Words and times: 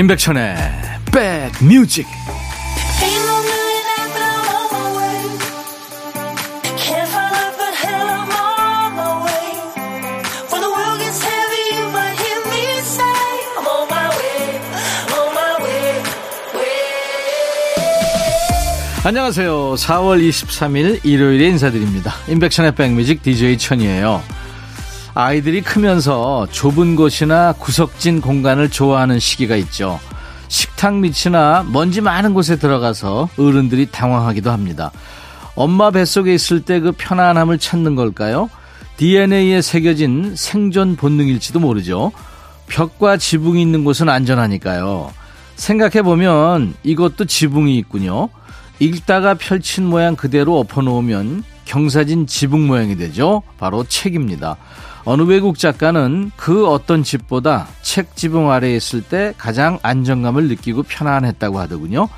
임백천의 0.00 0.56
백뮤직 1.12 2.06
안녕하세요. 19.04 19.74
4월 19.74 20.26
23일 20.26 21.04
일요일에 21.04 21.48
인사드립니다. 21.48 22.14
임백천의 22.26 22.74
백뮤직 22.74 23.22
DJ 23.22 23.58
천이에요. 23.58 24.22
아이들이 25.14 25.60
크면서 25.60 26.46
좁은 26.50 26.96
곳이나 26.96 27.52
구석진 27.52 28.20
공간을 28.20 28.70
좋아하는 28.70 29.18
시기가 29.18 29.56
있죠. 29.56 29.98
식탁 30.48 30.96
밑이나 30.96 31.64
먼지 31.70 32.00
많은 32.00 32.34
곳에 32.34 32.56
들어가서 32.56 33.28
어른들이 33.38 33.86
당황하기도 33.86 34.50
합니다. 34.50 34.90
엄마 35.54 35.90
뱃속에 35.90 36.34
있을 36.34 36.62
때 36.62 36.80
그 36.80 36.92
편안함을 36.96 37.58
찾는 37.58 37.94
걸까요? 37.94 38.48
DNA에 38.96 39.62
새겨진 39.62 40.34
생존 40.36 40.96
본능일지도 40.96 41.58
모르죠. 41.60 42.12
벽과 42.68 43.16
지붕이 43.16 43.60
있는 43.60 43.84
곳은 43.84 44.08
안전하니까요. 44.08 45.12
생각해보면 45.56 46.74
이것도 46.82 47.24
지붕이 47.24 47.76
있군요. 47.78 48.28
읽다가 48.78 49.34
펼친 49.34 49.84
모양 49.84 50.16
그대로 50.16 50.58
엎어놓으면 50.58 51.44
경사진 51.64 52.26
지붕 52.26 52.66
모양이 52.66 52.96
되죠. 52.96 53.42
바로 53.58 53.84
책입니다. 53.84 54.56
어느 55.04 55.22
외국 55.22 55.58
작가는 55.58 56.30
그 56.36 56.66
어떤 56.66 57.02
집보다 57.02 57.68
책 57.82 58.16
지붕 58.16 58.50
아래에 58.50 58.76
있을 58.76 59.02
때 59.02 59.34
가장 59.38 59.78
안정감을 59.82 60.48
느끼고 60.48 60.82
편안했다고 60.84 61.58
하더군요. 61.58 62.08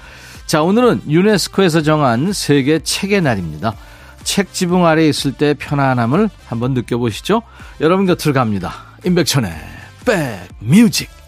자, 0.47 0.63
오늘은 0.63 1.03
유네스코에서 1.09 1.83
정한 1.83 2.33
세계 2.33 2.81
책의 2.81 3.23
날입니다. 3.23 3.75
책 4.25 4.53
지붕 4.53 4.87
아래에 4.87 5.09
있을 5.09 5.33
때 5.33 5.55
편안함을 5.55 6.29
한번 6.47 6.75
느껴보시죠. 6.75 7.43
여러분 7.81 8.07
곁을 8.07 8.33
갑니다. 8.33 8.75
임백천의 9.05 9.53
백뮤직. 10.05 11.22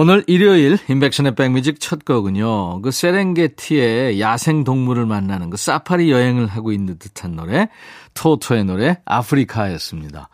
오늘 0.00 0.22
일요일 0.28 0.78
인백션의 0.88 1.34
백뮤직 1.34 1.80
첫 1.80 2.04
곡은요. 2.04 2.82
그 2.82 2.92
세렝게티의 2.92 4.20
야생 4.20 4.62
동물을 4.62 5.06
만나는 5.06 5.50
그 5.50 5.56
사파리 5.56 6.12
여행을 6.12 6.46
하고 6.46 6.70
있는 6.70 7.00
듯한 7.00 7.34
노래 7.34 7.68
토토의 8.14 8.62
노래 8.62 9.00
아프리카였습니다. 9.04 10.28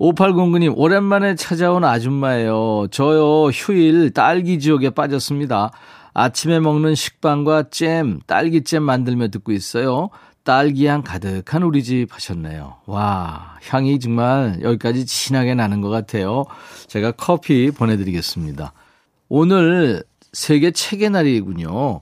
5809님 0.00 0.72
오랜만에 0.76 1.36
찾아온 1.36 1.84
아줌마예요. 1.84 2.88
저요 2.90 3.50
휴일 3.50 4.12
딸기 4.12 4.58
지옥에 4.58 4.90
빠졌습니다. 4.90 5.70
아침에 6.12 6.58
먹는 6.58 6.96
식빵과 6.96 7.70
잼, 7.70 8.18
딸기잼 8.26 8.82
만들며 8.82 9.28
듣고 9.28 9.52
있어요. 9.52 10.10
딸기향 10.42 11.02
가득한 11.02 11.62
우리 11.62 11.84
집 11.84 12.08
하셨네요. 12.10 12.78
와, 12.86 13.56
향이 13.68 14.00
정말 14.00 14.58
여기까지 14.62 15.06
진하게 15.06 15.54
나는 15.54 15.80
것 15.80 15.90
같아요. 15.90 16.44
제가 16.88 17.12
커피 17.12 17.70
보내드리겠습니다. 17.70 18.72
오늘 19.30 20.02
세계 20.32 20.70
책의 20.72 21.10
날이군요. 21.10 22.00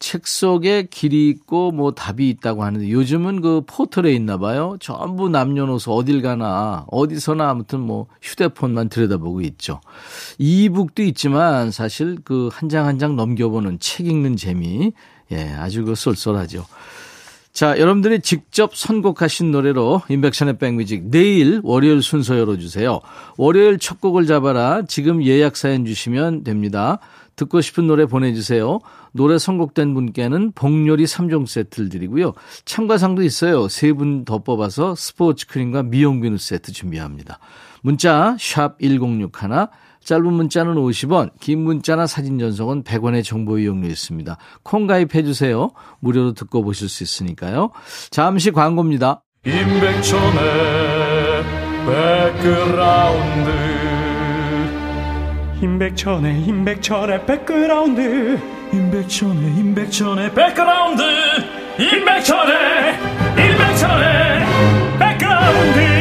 책 0.00 0.26
속에 0.26 0.88
길이 0.90 1.30
있고 1.30 1.70
뭐 1.70 1.92
답이 1.92 2.28
있다고 2.28 2.64
하는데 2.64 2.90
요즘은 2.90 3.40
그 3.40 3.62
포털에 3.66 4.12
있나 4.12 4.36
봐요. 4.38 4.76
전부 4.80 5.28
남녀노소 5.28 5.94
어딜 5.94 6.20
가나 6.20 6.84
어디서나 6.90 7.48
아무튼 7.48 7.80
뭐 7.80 8.08
휴대폰만 8.20 8.88
들여다보고 8.90 9.40
있죠. 9.42 9.80
이북도 10.38 11.04
있지만 11.04 11.70
사실 11.70 12.16
그 12.24 12.50
한 12.52 12.68
장 12.68 12.86
한 12.86 12.98
장 12.98 13.16
넘겨보는 13.16 13.78
책 13.78 14.06
읽는 14.08 14.36
재미 14.36 14.92
예 15.32 15.50
아주 15.52 15.84
그 15.84 15.94
쏠쏠하죠. 15.94 16.66
자, 17.54 17.78
여러분들이 17.78 18.18
직접 18.18 18.74
선곡하신 18.74 19.52
노래로 19.52 20.02
인백션의 20.08 20.58
백뮤직 20.58 21.04
내일 21.08 21.60
월요일 21.62 22.02
순서 22.02 22.36
열어주세요. 22.36 23.00
월요일 23.36 23.78
첫 23.78 24.00
곡을 24.00 24.26
잡아라. 24.26 24.82
지금 24.88 25.22
예약 25.22 25.56
사연 25.56 25.84
주시면 25.84 26.42
됩니다. 26.42 26.98
듣고 27.36 27.60
싶은 27.60 27.86
노래 27.86 28.06
보내주세요. 28.06 28.80
노래 29.12 29.38
선곡된 29.38 29.94
분께는 29.94 30.50
복요리 30.52 31.04
3종 31.04 31.46
세트를 31.46 31.90
드리고요. 31.90 32.32
참가상도 32.64 33.22
있어요. 33.22 33.68
세 33.68 33.92
분 33.92 34.24
더 34.24 34.38
뽑아서 34.38 34.96
스포츠 34.96 35.46
크림과 35.46 35.84
미용 35.84 36.20
비누 36.20 36.38
세트 36.38 36.72
준비합니다. 36.72 37.38
문자 37.82 38.36
1061, 38.40 39.30
짧은 40.04 40.32
문자는 40.32 40.74
50원, 40.74 41.30
긴 41.40 41.60
문자나 41.60 42.06
사진 42.06 42.38
전송은 42.38 42.84
100원의 42.84 43.24
정보 43.24 43.58
이용료 43.58 43.88
있습니다. 43.88 44.36
콩 44.62 44.86
가입해 44.86 45.22
주세요. 45.22 45.72
무료로 46.00 46.34
듣고 46.34 46.62
보실 46.62 46.88
수 46.88 47.02
있으니까요. 47.02 47.70
잠시 48.10 48.50
광고입니다. 48.50 49.22
임백천의 49.46 50.44
백그라운드 51.86 53.50
임백천의 55.62 56.42
임백천의 56.44 57.26
백그라운드 57.26 58.40
임백천의 58.72 59.56
임백천의 59.56 60.34
백그라운드 60.34 61.02
임백천의 61.78 62.94
임백천의 63.36 64.46
백그라운드 64.98 65.93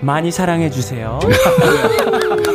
많이 0.00 0.30
사랑해 0.30 0.70
주세요. 0.70 1.18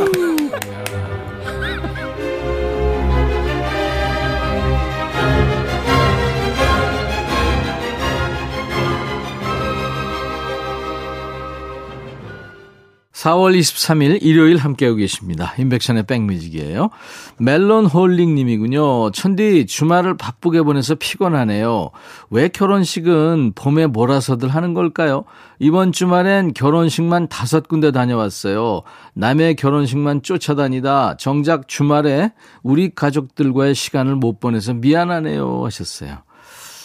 4월 13.21 13.57
23일 13.57 14.17
일요일 14.21 14.57
함께하고 14.57 14.97
계십니다. 14.97 15.53
인백션의 15.59 16.03
백뮤직이에요. 16.03 16.89
멜론 17.37 17.85
홀링 17.85 18.33
님이군요. 18.33 19.11
천디 19.11 19.67
주말을 19.67 20.17
바쁘게 20.17 20.63
보내서 20.63 20.95
피곤하네요. 20.95 21.91
왜 22.31 22.47
결혼식은 22.47 23.53
봄에 23.53 23.85
몰아서들 23.87 24.49
하는 24.49 24.73
걸까요? 24.73 25.25
이번 25.59 25.91
주말엔 25.91 26.53
결혼식만 26.55 27.27
다섯 27.27 27.67
군데 27.67 27.91
다녀왔어요. 27.91 28.81
남의 29.13 29.55
결혼식만 29.55 30.23
쫓아다니다 30.23 31.17
정작 31.17 31.67
주말에 31.67 32.31
우리 32.63 32.89
가족들과의 32.95 33.75
시간을 33.75 34.15
못 34.15 34.39
보내서 34.39 34.73
미안하네요 34.73 35.63
하셨어요. 35.63 36.23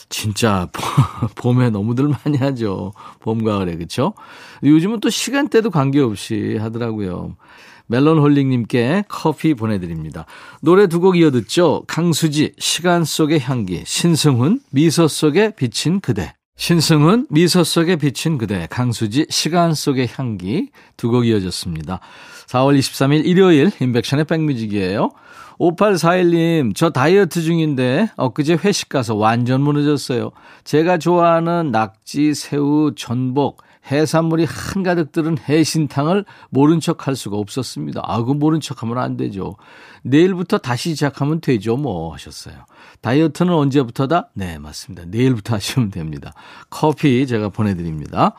진짜 0.09 0.69
봄에 1.37 1.71
너무들 1.71 2.09
많이 2.09 2.39
하죠. 2.39 2.93
봄, 3.21 3.45
가을에, 3.45 3.77
그쵸? 3.77 4.15
요즘은 4.63 5.01
또 5.01 5.11
시간대도 5.11 5.71
관계없이 5.71 6.57
하더라고요. 6.61 7.37
멜론 7.89 8.19
홀링님께 8.19 9.05
커피 9.09 9.55
보내드립니다. 9.55 10.27
노래 10.61 10.87
두 10.89 11.01
곡 11.01 11.17
이어 11.17 11.31
듣죠. 11.31 11.85
강수지, 11.87 12.53
시간 12.59 13.05
속의 13.05 13.41
향기, 13.41 13.83
신승훈, 13.87 14.61
미소 14.71 15.07
속에 15.09 15.55
비친 15.55 16.01
그대. 16.01 16.35
신승훈, 16.57 17.27
미소 17.31 17.63
속에 17.65 17.97
비친 17.97 18.39
그대, 18.39 18.67
강수지, 18.71 19.27
시간 19.29 19.75
속의 19.75 20.09
향기 20.17 20.71
두 20.97 21.11
곡 21.11 21.27
이어졌습니다. 21.27 22.01
4월 22.49 22.79
23일 22.79 23.27
일요일 23.27 23.71
인백션의 23.81 24.25
백뮤직이에요. 24.25 25.11
5841님, 25.59 26.75
저 26.75 26.91
다이어트 26.91 27.41
중인데 27.43 28.11
엊그제 28.17 28.59
회식 28.65 28.89
가서 28.89 29.15
완전 29.15 29.63
무너졌어요. 29.63 30.31
제가 30.65 30.99
좋아하는 30.99 31.71
낙지, 31.71 32.35
새우, 32.35 32.93
전복, 32.95 33.63
해산물이 33.91 34.47
한가득 34.49 35.13
들은 35.13 35.39
해신탕을 35.39 36.25
모른 36.51 36.81
척 36.81 37.07
할 37.07 37.15
수가 37.15 37.37
없었습니다. 37.37 38.03
아, 38.05 38.23
그 38.23 38.33
모른 38.33 38.61
척 38.61 38.83
하면 38.83 38.99
안 38.99 39.17
되죠. 39.17 39.57
내일부터 40.03 40.59
다시 40.59 40.91
시작하면 40.91 41.41
되죠, 41.41 41.77
뭐 41.77 42.13
하셨어요. 42.13 42.55
다이어트는 43.01 43.53
언제부터다? 43.53 44.31
네, 44.35 44.59
맞습니다. 44.59 45.05
내일부터 45.07 45.55
하시면 45.55 45.91
됩니다. 45.91 46.33
커피 46.69 47.27
제가 47.27 47.49
보내드립니다. 47.51 48.35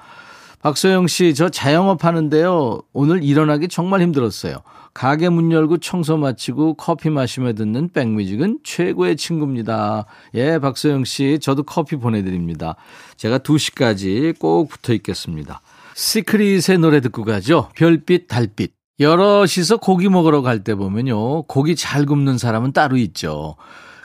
박소영 0.61 1.07
씨, 1.07 1.33
저 1.33 1.49
자영업 1.49 2.03
하는데요. 2.03 2.81
오늘 2.93 3.23
일어나기 3.23 3.67
정말 3.67 4.01
힘들었어요. 4.01 4.55
가게 4.93 5.29
문 5.29 5.51
열고 5.51 5.77
청소 5.77 6.17
마치고 6.17 6.73
커피 6.73 7.09
마시며 7.11 7.53
듣는 7.53 7.89
백뮤직은 7.89 8.59
최고의 8.63 9.15
친구입니다. 9.15 10.05
예, 10.33 10.57
박소영 10.57 11.05
씨, 11.05 11.37
저도 11.39 11.63
커피 11.63 11.95
보내드립니다. 11.95 12.75
제가 13.17 13.37
2시까지 13.39 14.37
꼭 14.39 14.69
붙어 14.69 14.93
있겠습니다. 14.93 15.61
시크릿의 15.93 16.79
노래 16.79 16.99
듣고 17.01 17.23
가죠. 17.23 17.69
별빛, 17.75 18.27
달빛. 18.27 18.73
여럿이서 18.99 19.77
고기 19.77 20.09
먹으러 20.09 20.41
갈 20.41 20.63
때 20.63 20.73
보면요. 20.73 21.43
고기 21.43 21.75
잘 21.75 22.07
굽는 22.07 22.39
사람은 22.39 22.71
따로 22.73 22.97
있죠. 22.97 23.55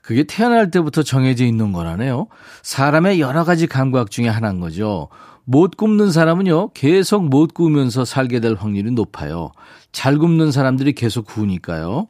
그게 0.03 0.25
태어날 0.25 0.71
때부터 0.71 1.03
정해져 1.03 1.45
있는 1.47 1.73
거라네요. 1.73 2.27
사람의 2.63 3.21
여러 3.21 3.45
가지 3.45 3.67
감각 3.67 4.11
중에 4.11 4.29
하나인 4.29 4.61
거죠. 4.61 5.09
못 5.45 5.77
굽는 5.77 6.13
사람은요, 6.13 6.71
계속 6.73 7.25
못 7.29 7.55
구우면서 7.55 8.05
살게 8.05 8.41
될 8.41 8.55
확률이 8.55 8.91
높아요. 8.91 9.53
잘 9.91 10.19
굽는 10.19 10.53
사람들이 10.53 10.93
계속 10.93 11.27
구우니까요. 11.27 12.09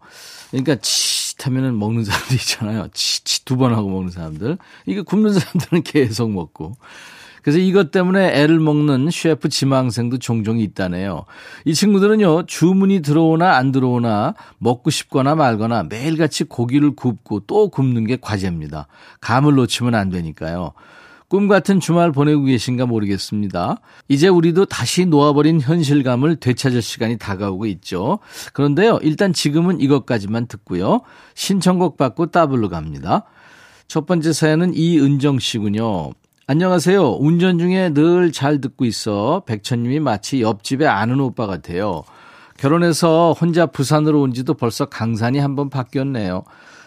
그러니까 0.50 0.76
치읓 0.76 1.46
하면은 1.46 1.78
먹는 1.78 2.04
사람들 2.04 2.34
있잖아요. 2.36 2.88
치읓 2.92 3.44
두 3.44 3.56
번 3.56 3.74
하고 3.74 3.88
먹는 3.88 4.10
사람들. 4.10 4.58
이게 4.86 5.02
굽는 5.02 5.32
사람들은 5.32 5.82
계속 5.82 6.30
먹고. 6.30 6.74
그래서 7.42 7.58
이것 7.58 7.90
때문에 7.90 8.40
애를 8.40 8.60
먹는 8.60 9.10
셰프 9.10 9.48
지망생도 9.48 10.18
종종 10.18 10.60
있다네요. 10.60 11.24
이 11.64 11.74
친구들은요, 11.74 12.46
주문이 12.46 13.02
들어오나 13.02 13.56
안 13.56 13.72
들어오나 13.72 14.34
먹고 14.58 14.90
싶거나 14.90 15.34
말거나 15.34 15.82
매일같이 15.84 16.44
고기를 16.44 16.94
굽고 16.94 17.40
또 17.48 17.68
굽는 17.68 18.06
게 18.06 18.16
과제입니다. 18.20 18.86
감을 19.20 19.54
놓치면 19.54 19.96
안 19.96 20.10
되니까요. 20.10 20.72
꿈 21.32 21.48
같은 21.48 21.80
주말 21.80 22.12
보내고 22.12 22.42
계신가 22.42 22.84
모르겠습니다. 22.84 23.78
이제 24.06 24.28
우리도 24.28 24.66
다시 24.66 25.06
놓아버린 25.06 25.62
현실감을 25.62 26.36
되찾을 26.36 26.82
시간이 26.82 27.16
다가오고 27.16 27.64
있죠. 27.68 28.18
그런데요, 28.52 28.98
일단 29.00 29.32
지금은 29.32 29.80
이것까지만 29.80 30.46
듣고요. 30.46 31.00
신청곡 31.34 31.96
받고 31.96 32.26
따블로 32.32 32.68
갑니다. 32.68 33.24
첫 33.88 34.04
번째 34.04 34.30
사연은 34.34 34.74
이은정 34.74 35.38
씨군요. 35.38 36.10
안녕하세요. 36.48 37.12
운전 37.12 37.58
중에 37.58 37.94
늘 37.94 38.30
잘 38.30 38.60
듣고 38.60 38.84
있어. 38.84 39.42
백천님이 39.46 40.00
마치 40.00 40.42
옆집에 40.42 40.86
아는 40.86 41.18
오빠 41.18 41.46
같아요. 41.46 42.02
결혼해서 42.58 43.32
혼자 43.40 43.64
부산으로 43.64 44.20
온 44.20 44.34
지도 44.34 44.52
벌써 44.52 44.84
강산이 44.84 45.38
한번 45.38 45.70
바뀌었네요. 45.70 46.44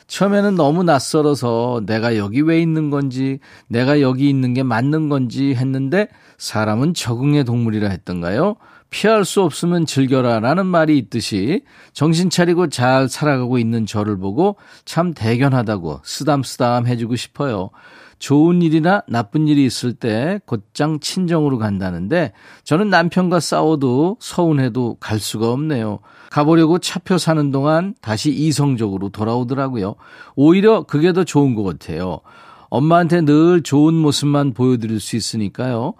처음에는 0.07 0.56
너무 0.56 0.84
낯설어서 0.84 1.81
내가 1.86 2.18
여기 2.18 2.42
왜 2.42 2.62
있는 2.62 2.90
건지, 2.90 3.40
내가 3.68 4.02
여기 4.02 4.30
있는 4.30 4.54
게 4.54 4.63
맞는 4.63 5.10
건지 5.10 5.56
했는데 5.56 6.07
사람은 6.38 6.94
적응의 6.94 7.44
동물이라 7.44 7.90
했던가요? 7.90 8.56
피할 8.90 9.25
수 9.25 9.42
없으면 9.42 9.86
즐겨라 9.86 10.40
라는 10.40 10.66
말이 10.68 10.98
있듯이 10.98 11.63
정신 11.92 12.30
차리고 12.30 12.69
잘 12.69 13.10
살아가고 13.10 13.57
있는 13.57 13.86
저를 13.86 14.18
보고 14.18 14.56
참 14.86 15.13
대견하다고 15.13 16.02
쓰담쓰담 16.04 16.88
해주고 16.88 17.16
싶어요. 17.16 17.72
좋은 18.19 18.62
일이나 18.62 19.01
나쁜 19.07 19.47
일이 19.47 19.65
있을 19.65 19.94
때 19.94 20.39
곧장 20.45 21.00
친정으로 21.00 21.57
간다는데 21.57 22.33
저는 22.63 22.89
남편과 22.89 23.39
싸워도 23.39 24.17
서운해도 24.19 24.97
갈 25.00 25.19
수가 25.19 25.51
없네요. 25.51 26.00
가보려고 26.31 26.79
차표 26.79 27.17
사는 27.17 27.51
동안 27.51 27.95
다시 28.01 28.31
이성적으로 28.31 29.09
돌아오더라고요. 29.09 29.95
오히려 30.35 30.83
그게 30.83 31.13
더 31.13 31.23
좋은 31.23 31.56
것 31.56 31.63
같아요. 31.63 32.21
엄마한테 32.69 33.21
늘 33.21 33.62
좋은 33.62 33.94
모습만 33.94 34.53
보여드릴 34.53 35.00
수 35.00 35.15
있으니까요. 35.15 35.94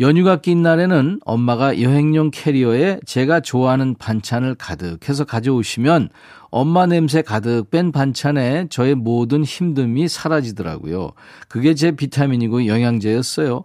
연휴가 0.00 0.36
낀 0.36 0.62
날에는 0.62 1.20
엄마가 1.24 1.80
여행용 1.80 2.30
캐리어에 2.30 3.00
제가 3.06 3.40
좋아하는 3.40 3.94
반찬을 3.94 4.54
가득해서 4.54 5.24
가져오시면 5.24 6.08
엄마 6.50 6.86
냄새 6.86 7.22
가득 7.22 7.70
뺀 7.70 7.92
반찬에 7.92 8.66
저의 8.68 8.94
모든 8.94 9.42
힘듦이 9.42 10.08
사라지더라고요. 10.08 11.12
그게 11.48 11.74
제 11.74 11.92
비타민이고 11.92 12.66
영양제였어요. 12.66 13.64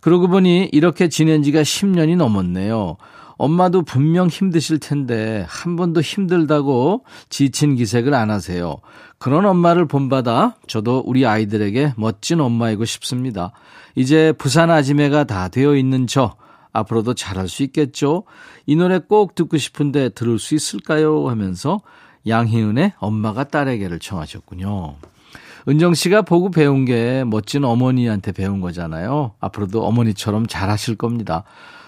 그러고 0.00 0.28
보니 0.28 0.70
이렇게 0.72 1.08
지낸 1.08 1.42
지가 1.42 1.62
10년이 1.62 2.16
넘었네요. 2.16 2.96
엄마도 3.38 3.82
분명 3.82 4.28
힘드실 4.28 4.78
텐데 4.78 5.44
한 5.48 5.76
번도 5.76 6.00
힘들다고 6.00 7.04
지친 7.28 7.74
기색을 7.74 8.14
안 8.14 8.30
하세요. 8.30 8.76
그런 9.18 9.46
엄마를 9.46 9.86
본받아 9.86 10.56
저도 10.66 11.02
우리 11.06 11.26
아이들에게 11.26 11.94
멋진 11.96 12.40
엄마이고 12.40 12.84
싶습니다. 12.84 13.52
이제 13.94 14.32
부산 14.36 14.70
아지매가 14.70 15.24
다 15.24 15.48
되어 15.48 15.74
있는 15.74 16.06
저 16.06 16.36
앞으로도 16.72 17.14
잘할 17.14 17.48
수 17.48 17.62
있겠죠? 17.62 18.24
이 18.66 18.76
노래 18.76 18.98
꼭 18.98 19.34
듣고 19.34 19.56
싶은데 19.56 20.10
들을 20.10 20.38
수 20.38 20.54
있을까요? 20.54 21.28
하면서 21.28 21.80
양희은의 22.26 22.92
엄마가 22.98 23.44
딸에게를 23.44 23.98
청하셨군요. 23.98 24.96
은정 25.68 25.94
씨가 25.94 26.22
보고 26.22 26.50
배운 26.50 26.84
게 26.84 27.24
멋진 27.24 27.64
어머니한테 27.64 28.32
배운 28.32 28.60
거잖아요. 28.60 29.32
앞으로도 29.40 29.84
어머니처럼 29.84 30.46
잘하실 30.46 30.96
겁니다. 30.96 31.44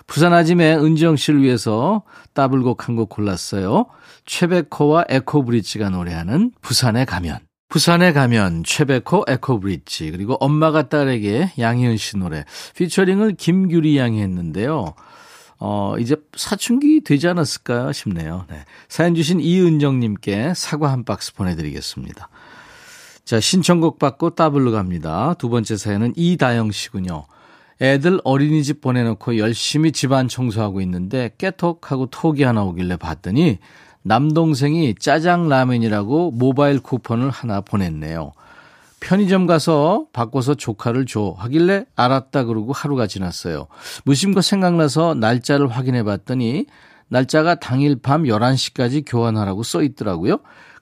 부산 0.08 0.32
아짐의 0.32 0.78
은정 0.78 1.16
씨를 1.16 1.42
위해서 1.42 2.02
따블곡 2.32 2.88
한 2.88 2.96
곡 2.96 3.10
골랐어요. 3.10 3.86
최백호와 4.24 5.04
에코브리지가 5.08 5.90
노래하는 5.90 6.50
부산에 6.62 7.04
가면. 7.04 7.38
부산에 7.68 8.12
가면 8.14 8.64
최백호 8.64 9.24
에코브리지 9.28 10.10
그리고 10.10 10.34
엄마가 10.40 10.88
딸에게 10.88 11.52
양희은 11.58 11.98
씨 11.98 12.16
노래 12.16 12.44
피처링을 12.74 13.34
김규리 13.34 13.98
양이 13.98 14.22
했는데요. 14.22 14.94
어, 15.60 15.94
이제 15.98 16.16
사춘기 16.34 17.02
되지 17.04 17.28
않았을까 17.28 17.92
싶네요. 17.92 18.46
네. 18.48 18.64
사연 18.88 19.14
주신 19.14 19.40
이은정님께 19.40 20.54
사과 20.56 20.90
한 20.90 21.04
박스 21.04 21.34
보내드리겠습니다. 21.34 22.28
자, 23.24 23.40
신청곡 23.40 23.98
받고 23.98 24.30
따블로 24.30 24.72
갑니다. 24.72 25.34
두 25.34 25.50
번째 25.50 25.76
사연은 25.76 26.14
이다영 26.16 26.70
씨군요. 26.70 27.26
애들 27.80 28.20
어린이집 28.24 28.80
보내놓고 28.80 29.38
열심히 29.38 29.92
집안 29.92 30.28
청소하고 30.28 30.80
있는데 30.80 31.30
깨톡하고 31.38 32.06
톡이 32.06 32.42
하나 32.42 32.64
오길래 32.64 32.96
봤더니 32.96 33.58
남동생이 34.02 34.96
짜장 34.98 35.48
라면이라고 35.48 36.32
모바일 36.32 36.80
쿠폰을 36.80 37.30
하나 37.30 37.60
보냈네요. 37.60 38.32
편의점 39.00 39.46
가서 39.46 40.06
바꿔서 40.12 40.54
조카를 40.54 41.06
줘 41.06 41.34
하길래 41.38 41.84
알았다 41.94 42.44
그러고 42.44 42.72
하루가 42.72 43.06
지났어요. 43.06 43.68
무심코 44.04 44.40
생각나서 44.40 45.14
날짜를 45.14 45.68
확인해 45.68 46.02
봤더니 46.02 46.66
날짜가 47.08 47.56
당일 47.56 48.00
밤 48.00 48.24
11시까지 48.24 49.04
교환하라고 49.06 49.62
써 49.62 49.82
있더라고요. 49.82 50.38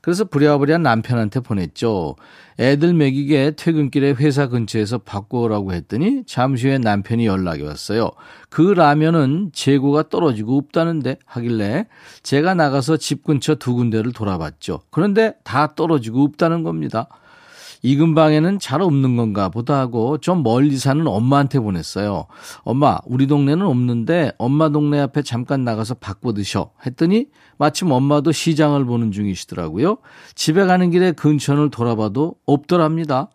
그래서 0.06 0.22
부랴부랴 0.22 0.78
남편한테 0.78 1.40
보냈죠. 1.40 2.14
애들 2.60 2.94
먹이게 2.94 3.54
퇴근길에 3.56 4.12
회사 4.12 4.46
근처에서 4.46 4.98
바꾸라고 4.98 5.72
했더니 5.72 6.22
잠시 6.26 6.68
후에 6.68 6.78
남편이 6.78 7.26
연락이 7.26 7.64
왔어요. 7.64 8.12
그 8.48 8.62
라면은 8.62 9.50
재고가 9.52 10.08
떨어지고 10.08 10.58
없다는데 10.58 11.18
하길래 11.26 11.88
제가 12.22 12.54
나가서 12.54 12.98
집 12.98 13.24
근처 13.24 13.56
두 13.56 13.74
군데를 13.74 14.12
돌아봤죠. 14.12 14.82
그런데 14.90 15.34
다 15.42 15.74
떨어지고 15.74 16.22
없다는 16.22 16.62
겁니다. 16.62 17.08
이 17.86 17.94
근방에는 17.94 18.58
잘 18.58 18.82
없는 18.82 19.16
건가 19.16 19.48
보다 19.48 19.78
하고 19.78 20.18
좀 20.18 20.42
멀리 20.42 20.76
사는 20.76 21.06
엄마한테 21.06 21.60
보냈어요. 21.60 22.26
엄마, 22.64 22.98
우리 23.06 23.28
동네는 23.28 23.64
없는데 23.64 24.32
엄마 24.38 24.70
동네 24.70 24.98
앞에 24.98 25.22
잠깐 25.22 25.62
나가서 25.62 25.94
바꿔 25.94 26.32
드셔. 26.32 26.72
했더니 26.84 27.26
마침 27.58 27.92
엄마도 27.92 28.32
시장을 28.32 28.84
보는 28.86 29.12
중이시더라고요. 29.12 29.98
집에 30.34 30.66
가는 30.66 30.90
길에 30.90 31.12
근처를 31.12 31.70
돌아봐도 31.70 32.34
없더랍니다. 32.44 33.28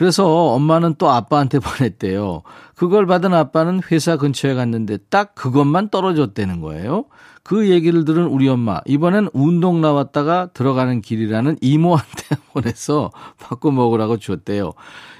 그래서 0.00 0.26
엄마는 0.54 0.94
또 0.96 1.10
아빠한테 1.10 1.58
보냈대요. 1.60 2.40
그걸 2.74 3.04
받은 3.04 3.34
아빠는 3.34 3.82
회사 3.92 4.16
근처에 4.16 4.54
갔는데 4.54 4.96
딱 5.10 5.34
그것만 5.34 5.90
떨어졌다는 5.90 6.62
거예요. 6.62 7.04
그 7.42 7.68
얘기를 7.68 8.06
들은 8.06 8.24
우리 8.24 8.48
엄마, 8.48 8.80
이번엔 8.86 9.28
운동 9.34 9.82
나왔다가 9.82 10.48
들어가는 10.54 11.02
길이라는 11.02 11.58
이모한테 11.60 12.36
보내서 12.54 13.10
바꿔 13.38 13.70
먹으라고 13.70 14.16
줬대요. 14.16 14.72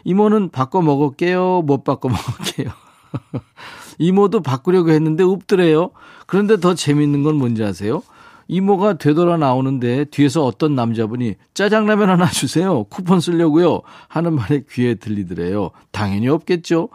이모는 0.05 0.49
바꿔 0.49 0.81
먹을게요, 0.81 1.61
못 1.61 1.85
바꿔 1.85 2.09
먹을게요. 2.09 2.73
이모도 3.99 4.41
바꾸려고 4.41 4.93
했는데 4.93 5.25
없더래요. 5.25 5.91
그런데 6.27 6.59
더 6.59 6.75
재밌는 6.75 7.23
건 7.23 7.37
뭔지 7.37 7.63
아세요? 7.63 8.03
이모가 8.51 8.95
되돌아 8.95 9.37
나오는데 9.37 10.07
뒤에서 10.07 10.45
어떤 10.45 10.75
남자분이 10.75 11.37
짜장라면 11.55 12.11
하나 12.11 12.27
주세요. 12.29 12.83
쿠폰 12.85 13.21
쓰려고요. 13.21 13.83
하는 14.09 14.35
말에 14.35 14.65
귀에 14.69 14.97
들리더래요. 14.97 15.71
당연히 15.93 16.27
없겠죠. 16.27 16.89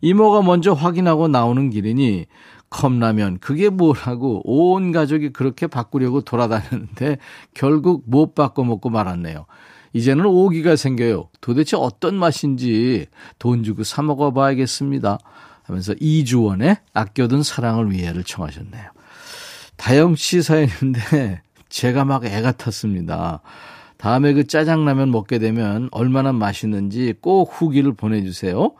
이모가 0.00 0.40
먼저 0.40 0.72
확인하고 0.72 1.28
나오는 1.28 1.68
길이니 1.68 2.24
컵라면 2.70 3.40
그게 3.40 3.68
뭐라고 3.68 4.40
온 4.44 4.90
가족이 4.90 5.34
그렇게 5.34 5.66
바꾸려고 5.66 6.22
돌아다녔는데 6.22 7.18
결국 7.52 8.04
못 8.06 8.34
바꿔 8.34 8.64
먹고 8.64 8.88
말았네요. 8.88 9.44
이제는 9.92 10.24
오기가 10.24 10.76
생겨요. 10.76 11.28
도대체 11.42 11.76
어떤 11.76 12.14
맛인지 12.14 13.04
돈 13.38 13.64
주고 13.64 13.84
사 13.84 14.00
먹어 14.00 14.32
봐야겠습니다. 14.32 15.18
하면서 15.64 15.94
이주원의 16.00 16.78
아껴둔 16.94 17.42
사랑을 17.42 17.92
위해를 17.92 18.24
청하셨네요. 18.24 19.01
다영 19.82 20.14
씨 20.14 20.42
사연인데 20.42 21.42
제가 21.68 22.04
막 22.04 22.24
애가 22.24 22.52
탔습니다. 22.52 23.40
다음에 23.96 24.32
그 24.32 24.46
짜장라면 24.46 25.10
먹게 25.10 25.40
되면 25.40 25.88
얼마나 25.90 26.32
맛있는지 26.32 27.14
꼭 27.20 27.50
후기를 27.52 27.92
보내주세요. 27.92 28.74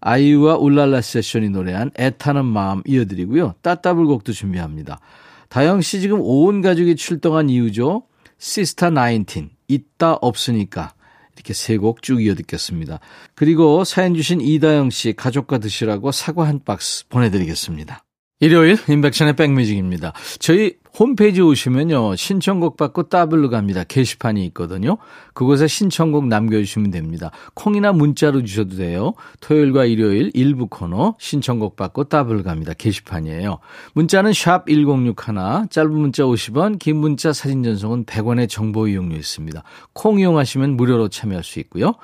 아이유와 0.00 0.58
울랄라 0.58 1.00
세션이 1.00 1.48
노래한 1.48 1.90
애타는 1.98 2.44
마음 2.44 2.82
이어드리고요. 2.86 3.54
따따블곡도 3.62 4.32
준비합니다. 4.32 5.00
다영 5.48 5.80
씨 5.80 6.00
지금 6.00 6.20
온 6.22 6.62
가족이 6.62 6.94
출동한 6.94 7.50
이유죠. 7.50 8.04
시스타 8.38 8.90
19 8.90 9.48
있다 9.66 10.14
없으니까 10.14 10.94
이렇게 11.34 11.54
세 11.54 11.76
곡 11.76 12.02
쭉 12.02 12.22
이어 12.22 12.36
듣겠습니다. 12.36 13.00
그리고 13.34 13.82
사연 13.82 14.14
주신 14.14 14.40
이다영 14.40 14.90
씨 14.90 15.12
가족과 15.12 15.58
드시라고 15.58 16.12
사과 16.12 16.46
한 16.46 16.60
박스 16.64 17.08
보내드리겠습니다. 17.08 18.05
일요일 18.38 18.76
인백션의 18.86 19.34
백뮤직입니다. 19.34 20.12
저희 20.38 20.74
홈페이지 20.98 21.40
오시면요. 21.40 22.16
신청곡 22.16 22.76
받고 22.76 23.04
따블로 23.04 23.48
갑니다. 23.48 23.82
게시판이 23.84 24.44
있거든요. 24.46 24.98
그곳에 25.32 25.66
신청곡 25.66 26.26
남겨주시면 26.26 26.90
됩니다. 26.90 27.30
콩이나 27.54 27.92
문자로 27.92 28.44
주셔도 28.44 28.76
돼요. 28.76 29.14
토요일과 29.40 29.86
일요일 29.86 30.30
일부 30.34 30.66
코너 30.66 31.16
신청곡 31.18 31.76
받고 31.76 32.04
따블로 32.04 32.42
갑니다. 32.42 32.74
게시판이에요. 32.74 33.58
문자는 33.94 34.34
샵 34.34 34.66
1061, 34.66 35.68
짧은 35.70 35.92
문자 35.92 36.24
50원, 36.24 36.78
긴 36.78 36.96
문자 36.96 37.32
사진 37.32 37.62
전송은 37.62 38.04
100원의 38.04 38.50
정보 38.50 38.86
이용료 38.86 39.16
있습니다. 39.16 39.62
콩 39.94 40.20
이용하시면 40.20 40.76
무료로 40.76 41.08
참여할 41.08 41.42
수 41.42 41.58
있고요. 41.60 41.94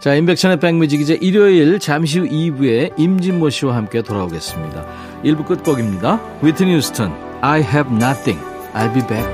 자, 0.00 0.14
인백천의 0.14 0.60
백뮤직 0.60 1.00
이제 1.00 1.18
일요일 1.20 1.78
잠시 1.78 2.20
후 2.20 2.28
2부에 2.28 2.98
임진모 2.98 3.50
씨와 3.50 3.74
함께 3.74 4.02
돌아오겠습니다. 4.02 4.86
1부 5.26 5.44
끝곡입니다. 5.44 6.20
위트니 6.40 6.76
휴스턴, 6.76 7.12
I 7.42 7.60
have 7.60 7.92
nothing. 7.92 8.40
I'll 8.74 8.94
be 8.94 9.04
back. 9.06 9.28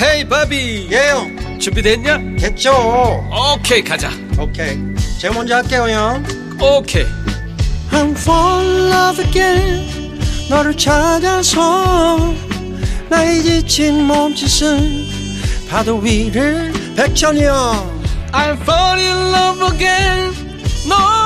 헤이 0.00 0.26
바비. 0.28 0.88
예영. 0.90 1.58
준비됐냐? 1.58 2.18
됐죠. 2.38 2.72
오케이 3.54 3.82
가자. 3.82 4.10
오케이. 4.38 4.78
제가 5.20 5.34
먼저 5.34 5.56
할게요 5.56 5.88
형. 5.88 6.24
오케이. 6.60 7.04
I'm 7.90 8.12
fall 8.12 8.66
in 8.66 8.92
love 8.92 9.24
again. 9.24 10.18
너를 10.48 10.76
찾아서 10.76 12.34
나의 13.08 13.42
지친 13.42 14.06
몸짓은 14.06 15.06
파도 15.68 15.98
위를 15.98 16.72
백천이 16.96 17.44
형 17.44 18.00
I'm 18.32 18.60
fall 18.62 19.00
in 19.00 19.34
love 19.34 19.66
again. 19.72 20.34
너 20.88 21.25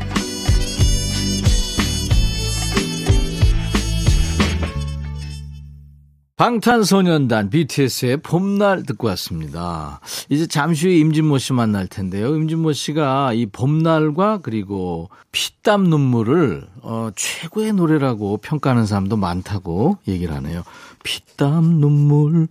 방탄소년단 6.41 7.51
BTS의 7.51 8.17
봄날 8.17 8.81
듣고 8.81 9.05
왔습니다. 9.09 9.99
이제 10.27 10.47
잠시 10.47 10.87
후에 10.87 10.97
임진모 10.97 11.37
씨 11.37 11.53
만날 11.53 11.85
텐데요. 11.85 12.35
임진모 12.35 12.73
씨가 12.73 13.33
이 13.33 13.45
봄날과 13.45 14.39
그리고 14.41 15.11
피땀 15.31 15.83
눈물을 15.83 16.67
어, 16.81 17.11
최고의 17.15 17.73
노래라고 17.73 18.37
평가하는 18.37 18.87
사람도 18.87 19.17
많다고 19.17 19.99
얘기를 20.07 20.33
하네요. 20.37 20.63
피땀 21.03 21.79
눈물 21.79 22.47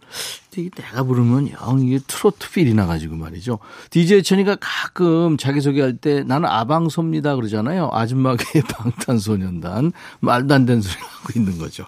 내가 0.52 1.02
부르면 1.02 1.50
영 1.50 1.80
이게 1.80 1.98
트로트 2.06 2.52
필이 2.52 2.72
나가지고 2.74 3.16
말이죠. 3.16 3.58
DJ 3.90 4.22
천이가 4.22 4.58
가끔 4.60 5.36
자기소개할 5.36 5.96
때 5.96 6.22
나는 6.22 6.48
아방소입니다 6.48 7.34
그러잖아요. 7.34 7.90
아줌마계 7.92 8.62
방탄소년단 8.70 9.90
말도 10.20 10.54
안 10.54 10.64
되는 10.64 10.80
소리 10.80 10.94
하고 10.94 11.32
있는 11.34 11.58
거죠. 11.58 11.86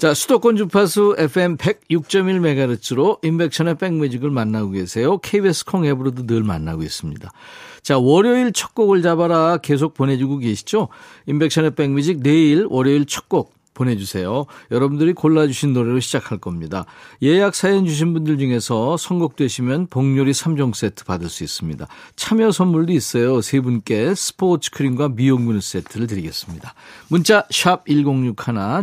자, 0.00 0.14
수도권 0.14 0.56
주파수 0.56 1.14
FM 1.18 1.58
106.1MHz로 1.58 3.22
인백션의 3.22 3.76
백뮤직을 3.76 4.30
만나고 4.30 4.70
계세요. 4.70 5.18
KBS 5.18 5.66
콩 5.66 5.84
앱으로도 5.84 6.26
늘 6.26 6.42
만나고 6.42 6.82
있습니다. 6.82 7.30
자, 7.82 7.98
월요일 7.98 8.54
첫 8.54 8.74
곡을 8.74 9.02
잡아라 9.02 9.58
계속 9.58 9.92
보내주고 9.92 10.38
계시죠? 10.38 10.88
인백션의 11.26 11.74
백뮤직 11.74 12.22
내일 12.22 12.66
월요일 12.70 13.04
첫 13.04 13.28
곡 13.28 13.59
보내주세요. 13.80 14.44
여러분들이 14.70 15.14
골라주신 15.14 15.72
노래로 15.72 16.00
시작할 16.00 16.38
겁니다. 16.38 16.84
예약 17.22 17.54
사연 17.54 17.86
주신 17.86 18.12
분들 18.12 18.38
중에서 18.38 18.98
선곡되시면 18.98 19.86
복요리 19.86 20.32
3종 20.32 20.74
세트 20.74 21.04
받을 21.04 21.30
수 21.30 21.44
있습니다. 21.44 21.86
참여 22.16 22.52
선물도 22.52 22.92
있어요. 22.92 23.40
세 23.40 23.60
분께 23.60 24.14
스포츠 24.14 24.70
크림과 24.70 25.10
미용균 25.10 25.60
세트를 25.60 26.06
드리겠습니다. 26.06 26.74
문자 27.08 27.46
1061, 27.50 28.34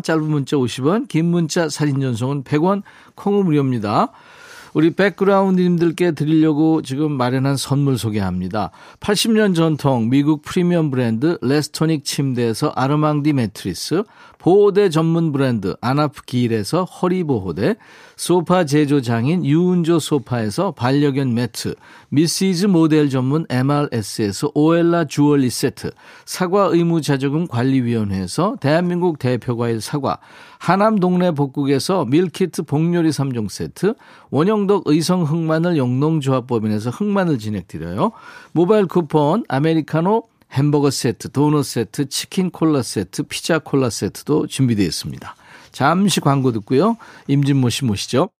짧은 0.01 0.23
문자 0.23 0.57
50원, 0.57 1.07
긴 1.07 1.25
문자 1.25 1.69
사진 1.69 1.99
전송은 2.01 2.43
100원, 2.43 2.81
콩은 3.15 3.45
무료입니다. 3.45 4.11
우리 4.77 4.91
백그라운드님들께 4.91 6.11
드리려고 6.11 6.83
지금 6.83 7.11
마련한 7.13 7.57
선물 7.57 7.97
소개합니다. 7.97 8.69
80년 8.99 9.55
전통 9.55 10.07
미국 10.07 10.43
프리미엄 10.43 10.91
브랜드 10.91 11.39
레스토닉 11.41 12.05
침대에서 12.05 12.73
아르망디 12.75 13.33
매트리스, 13.33 14.03
보호대 14.37 14.91
전문 14.91 15.31
브랜드 15.31 15.75
아나프 15.81 16.21
길에서 16.21 16.83
허리보호대, 16.83 17.77
소파 18.17 18.65
제조장인 18.65 19.45
유운조 19.45 19.99
소파에서 19.99 20.71
반려견 20.71 21.35
매트, 21.35 21.75
미시즈 22.09 22.65
모델 22.65 23.11
전문 23.11 23.45
MRS에서 23.47 24.51
오엘라 24.55 25.05
주얼리 25.05 25.51
세트, 25.51 25.91
사과 26.25 26.63
의무 26.65 27.01
자조금 27.01 27.47
관리위원회에서 27.47 28.57
대한민국 28.59 29.19
대표과일 29.19 29.81
사과, 29.81 30.17
하남 30.57 30.97
동네 30.99 31.29
복국에서 31.29 32.05
밀키트 32.05 32.63
복요리 32.63 33.09
3종 33.09 33.49
세트, 33.49 33.93
원영덕 34.31 34.87
의성 34.87 35.21
흑마늘 35.21 35.77
영농조합법인에서 35.77 36.89
흑마늘 36.89 37.37
진행드려요. 37.37 38.13
모바일 38.51 38.87
쿠폰, 38.87 39.43
아메리카노, 39.47 40.23
햄버거 40.53 40.89
세트, 40.89 41.29
도넛 41.29 41.63
세트, 41.65 42.09
치킨 42.09 42.49
콜라 42.49 42.81
세트, 42.81 43.23
피자 43.23 43.59
콜라 43.59 43.91
세트도 43.91 44.47
준비되어 44.47 44.87
있습니다. 44.87 45.35
잠시 45.77 46.21
광고 46.21 46.51
듣고요. 46.53 46.97
임진모 47.27 47.69
씨 47.69 47.85
모시죠. 47.85 48.31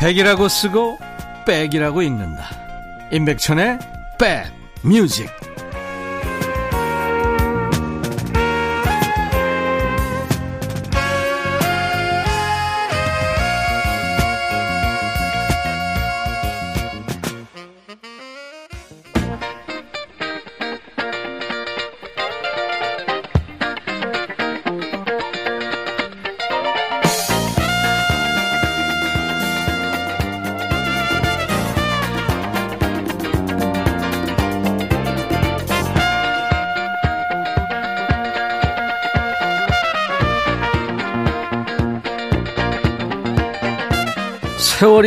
백이라고 0.00 0.48
쓰고 0.48 0.96
백이라고 1.46 2.00
읽는다. 2.00 2.44
임백천의 3.12 3.78
백 4.18 4.46
뮤직. 4.82 5.28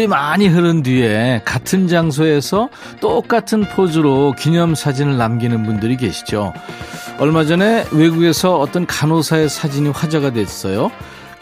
많이 0.08 0.48
흐른 0.48 0.84
뒤에 0.84 1.42
같은 1.46 1.88
장소에서 1.88 2.70
똑같은 3.00 3.62
포즈로 3.62 4.34
기념사진을 4.38 5.18
남기는 5.18 5.64
분들이 5.64 5.98
계시죠. 5.98 6.54
얼마 7.20 7.46
전에 7.46 7.86
외국에서 7.92 8.60
어떤 8.60 8.86
간호사의 8.86 9.50
사진이 9.50 9.90
화제가 9.90 10.32
됐어요. 10.32 10.92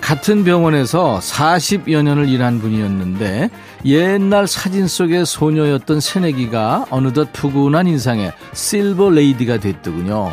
같은 0.02 0.44
병원에서 0.44 1.20
40여 1.20 2.04
년을 2.04 2.30
일한 2.30 2.60
분이었는데 2.60 3.50
옛날 3.86 4.48
사진 4.48 4.88
속의 4.88 5.26
소녀였던 5.26 6.00
새내기가 6.00 6.86
어느덧 6.90 7.32
푸근한 7.34 7.88
인상의 7.88 8.32
실버 8.54 9.10
레이디가 9.10 9.58
됐더군요. 9.58 10.32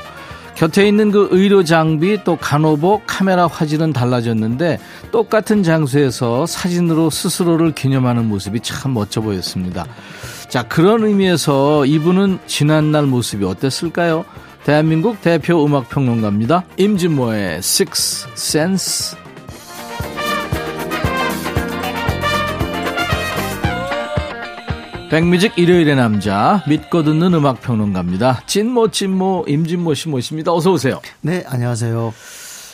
곁에 0.62 0.86
있는 0.86 1.10
그 1.10 1.26
의료 1.32 1.64
장비 1.64 2.22
또 2.22 2.36
간호복 2.36 3.02
카메라 3.08 3.48
화질은 3.48 3.92
달라졌는데 3.92 4.78
똑같은 5.10 5.64
장소에서 5.64 6.46
사진으로 6.46 7.10
스스로를 7.10 7.72
기념하는 7.72 8.28
모습이 8.28 8.60
참 8.60 8.94
멋져 8.94 9.22
보였습니다. 9.22 9.84
자 10.48 10.62
그런 10.62 11.02
의미에서 11.02 11.84
이분은 11.84 12.38
지난날 12.46 13.06
모습이 13.06 13.44
어땠을까요? 13.44 14.24
대한민국 14.62 15.20
대표 15.20 15.66
음악 15.66 15.88
평론가입니다. 15.88 16.62
임진모의 16.76 17.56
Six 17.56 18.28
Sense 18.34 19.21
백뮤직 25.12 25.58
일요일의 25.58 25.94
남자 25.94 26.64
믿고 26.66 27.02
듣는 27.02 27.34
음악 27.34 27.60
평론가입니다. 27.60 28.44
찐모 28.46 28.92
찐모 28.92 29.44
임진모 29.46 29.92
씨 29.92 30.08
모십니다. 30.08 30.54
어서 30.54 30.72
오세요. 30.72 31.02
네, 31.20 31.44
안녕하세요. 31.46 32.14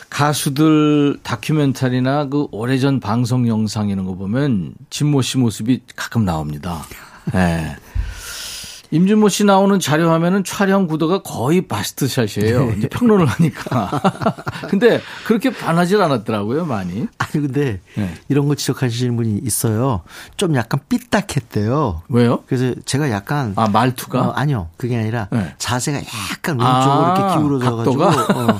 가수들 0.09 1.19
다큐멘터리나 1.21 2.29
그 2.29 2.47
오래전 2.51 3.01
방송 3.01 3.45
영상 3.49 3.89
이런 3.89 4.05
거 4.05 4.15
보면 4.15 4.71
진모 4.89 5.21
씨 5.21 5.37
모습이 5.37 5.81
가끔 5.97 6.23
나옵니다. 6.23 6.85
네. 7.33 7.75
임진모 8.91 9.29
씨 9.29 9.43
나오는 9.43 9.79
자료 9.79 10.09
화면은 10.09 10.43
촬영 10.43 10.87
구도가 10.87 11.21
거의 11.21 11.67
바스트샷이에요. 11.67 12.71
이제 12.77 12.87
평론을 12.89 13.25
하니까. 13.27 14.01
근데 14.69 14.99
그렇게 15.25 15.51
반하질 15.51 16.01
않았더라고요, 16.01 16.65
많이. 16.65 17.07
아니 17.17 17.31
근데 17.31 17.79
네. 17.95 18.13
이런 18.29 18.47
거 18.47 18.55
지적하시는 18.55 19.15
분이 19.15 19.41
있어요. 19.43 20.01
좀 20.37 20.55
약간 20.55 20.79
삐딱했대요. 20.89 22.01
왜요? 22.09 22.43
그래서 22.47 22.73
제가 22.85 23.11
약간 23.11 23.53
아, 23.55 23.67
말투가? 23.67 24.21
어, 24.21 24.31
아니요. 24.31 24.69
그게 24.77 24.97
아니라 24.97 25.27
네. 25.31 25.53
자세가 25.59 25.99
약간 26.31 26.59
아, 26.59 26.79
왼쪽으로 26.79 27.15
이렇게 27.15 27.37
기울어져 27.37 27.75
가지고 27.75 27.97
각도가? 27.97 28.53
어, 28.53 28.59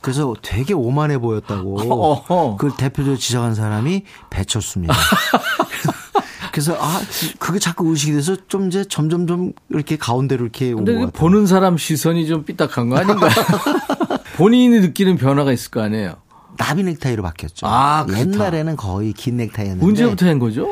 그래서 0.00 0.34
되게 0.42 0.74
오만해 0.74 1.18
보였다고. 1.18 1.78
어허. 1.92 2.56
그걸 2.56 2.76
대표적으로 2.76 3.16
지적한 3.16 3.54
사람이 3.54 4.04
배철수입니다. 4.30 4.94
그래서 6.52 6.76
아 6.78 7.00
그게 7.38 7.58
자꾸 7.58 7.88
의식이 7.90 8.12
돼서 8.12 8.36
좀 8.48 8.68
이제 8.68 8.84
점점 8.84 9.26
좀 9.26 9.52
이렇게 9.68 9.96
가운데로 9.96 10.42
이렇게 10.44 10.72
온것 10.72 10.86
그 10.86 10.92
같아요. 10.94 11.10
보는 11.12 11.46
사람 11.46 11.76
시선이 11.78 12.26
좀 12.26 12.44
삐딱한 12.44 12.88
거 12.88 12.96
아닌가요? 12.98 13.30
본인이 14.36 14.80
느끼는 14.80 15.16
변화가 15.16 15.52
있을 15.52 15.70
거 15.70 15.82
아니에요? 15.82 16.14
나비 16.58 16.82
넥타이로 16.82 17.22
바뀌었죠. 17.22 17.66
아, 17.66 18.04
그렇다. 18.06 18.20
옛날에는 18.20 18.76
거의 18.76 19.12
긴 19.12 19.38
넥타이였는데 19.38 19.86
언제부터 19.86 20.26
한 20.26 20.38
거죠? 20.38 20.68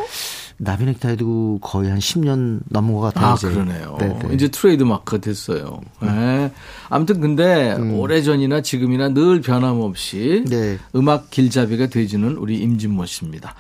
나비 0.61 0.85
넥타이도 0.87 1.61
거의 1.63 1.89
한 1.91 1.99
10년 2.01 2.61
넘은 2.69 2.93
것 2.95 3.01
같아요. 3.01 3.27
아, 3.31 3.35
이제. 3.35 3.49
그러네요. 3.49 3.97
네, 4.01 4.09
네. 4.09 4.35
이제 4.35 4.49
트레이드 4.49 4.83
마크가 4.83 5.19
됐어요. 5.21 5.81
네. 6.01 6.53
아무튼 6.89 7.21
근데 7.21 7.75
오래전이나 7.75 8.61
지금이나 8.63 9.09
늘 9.11 9.41
변함없이 9.41 10.45
네. 10.49 10.79
음악 10.97 11.31
길잡이가 11.31 11.87
돼주는 11.87 12.37
우리 12.37 12.59
임진모 12.59 13.07
씨입니다. 13.07 13.55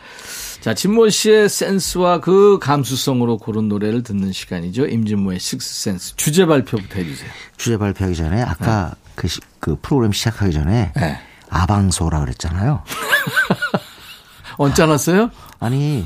자, 0.61 0.75
진모 0.75 1.09
씨의 1.09 1.49
센스와 1.49 2.21
그 2.21 2.59
감수성으로 2.61 3.38
고른 3.38 3.69
노래를 3.69 4.02
듣는 4.02 4.33
시간이죠. 4.33 4.87
임진모의 4.87 5.38
식스 5.38 5.83
센스. 5.83 6.17
주제 6.17 6.47
발표부터 6.47 6.97
해주세요. 6.97 7.31
주제 7.57 7.78
발표하기 7.78 8.17
전에 8.17 8.43
아까 8.43 8.97
그, 9.14 9.28
시- 9.28 9.40
그 9.61 9.76
프로그램 9.81 10.11
시작하기 10.11 10.52
전에 10.52 10.93
네. 10.97 11.19
아방소라 11.49 12.19
그랬잖아요. 12.21 12.83
언짢았어요? 14.59 15.31
아니 15.61 16.05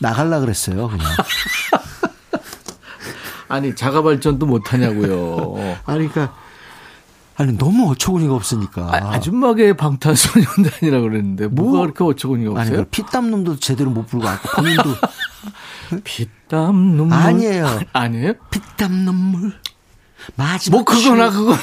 나갈라 0.00 0.40
그랬어요 0.40 0.88
그냥. 0.88 1.06
아니, 3.48 3.74
자가 3.74 4.02
발전도 4.02 4.46
못 4.46 4.72
하냐고요. 4.72 5.56
아니 5.84 6.08
그러니까 6.08 6.34
아니 7.36 7.56
너무 7.56 7.90
어처구니가 7.90 8.34
없으니까. 8.34 8.82
아, 8.94 9.14
아줌마계 9.14 9.72
방탄소년단이라 9.72 11.00
그랬는데 11.00 11.46
뭐가 11.48 11.70
뭐? 11.72 11.80
그렇게 11.82 12.04
어처구니가 12.04 12.50
아니 12.60 12.68
없어요? 12.70 12.84
그 12.84 12.90
피땀 12.90 13.30
놈도 13.30 13.56
제대로 13.58 13.90
못 13.90 14.06
부르고 14.06 14.28
아까 14.28 14.56
본인도 14.60 14.82
피땀 16.04 16.74
눈물 16.96 17.16
아니에요. 17.16 17.80
아 17.92 18.08
니에요? 18.08 18.34
피땀 18.50 18.92
눈물 19.04 19.52
마지막 20.36 20.76
뭐 20.76 20.84
그거나 20.84 21.30
춤. 21.30 21.38
그거나 21.46 21.58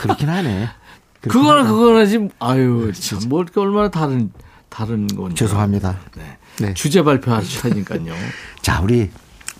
그렇긴 0.00 0.28
하네. 0.30 0.68
그거나. 1.20 1.64
그거나지 1.64 2.28
아유 2.38 2.92
참 2.94 3.18
뭐 3.28 3.44
얼마나 3.56 3.90
다른 3.90 4.30
다른 4.68 5.06
건지 5.08 5.34
죄송합니다. 5.36 5.98
네. 6.16 6.38
네. 6.60 6.74
주제 6.74 7.02
발표하시니까요. 7.02 8.14
자, 8.62 8.80
우리 8.80 9.10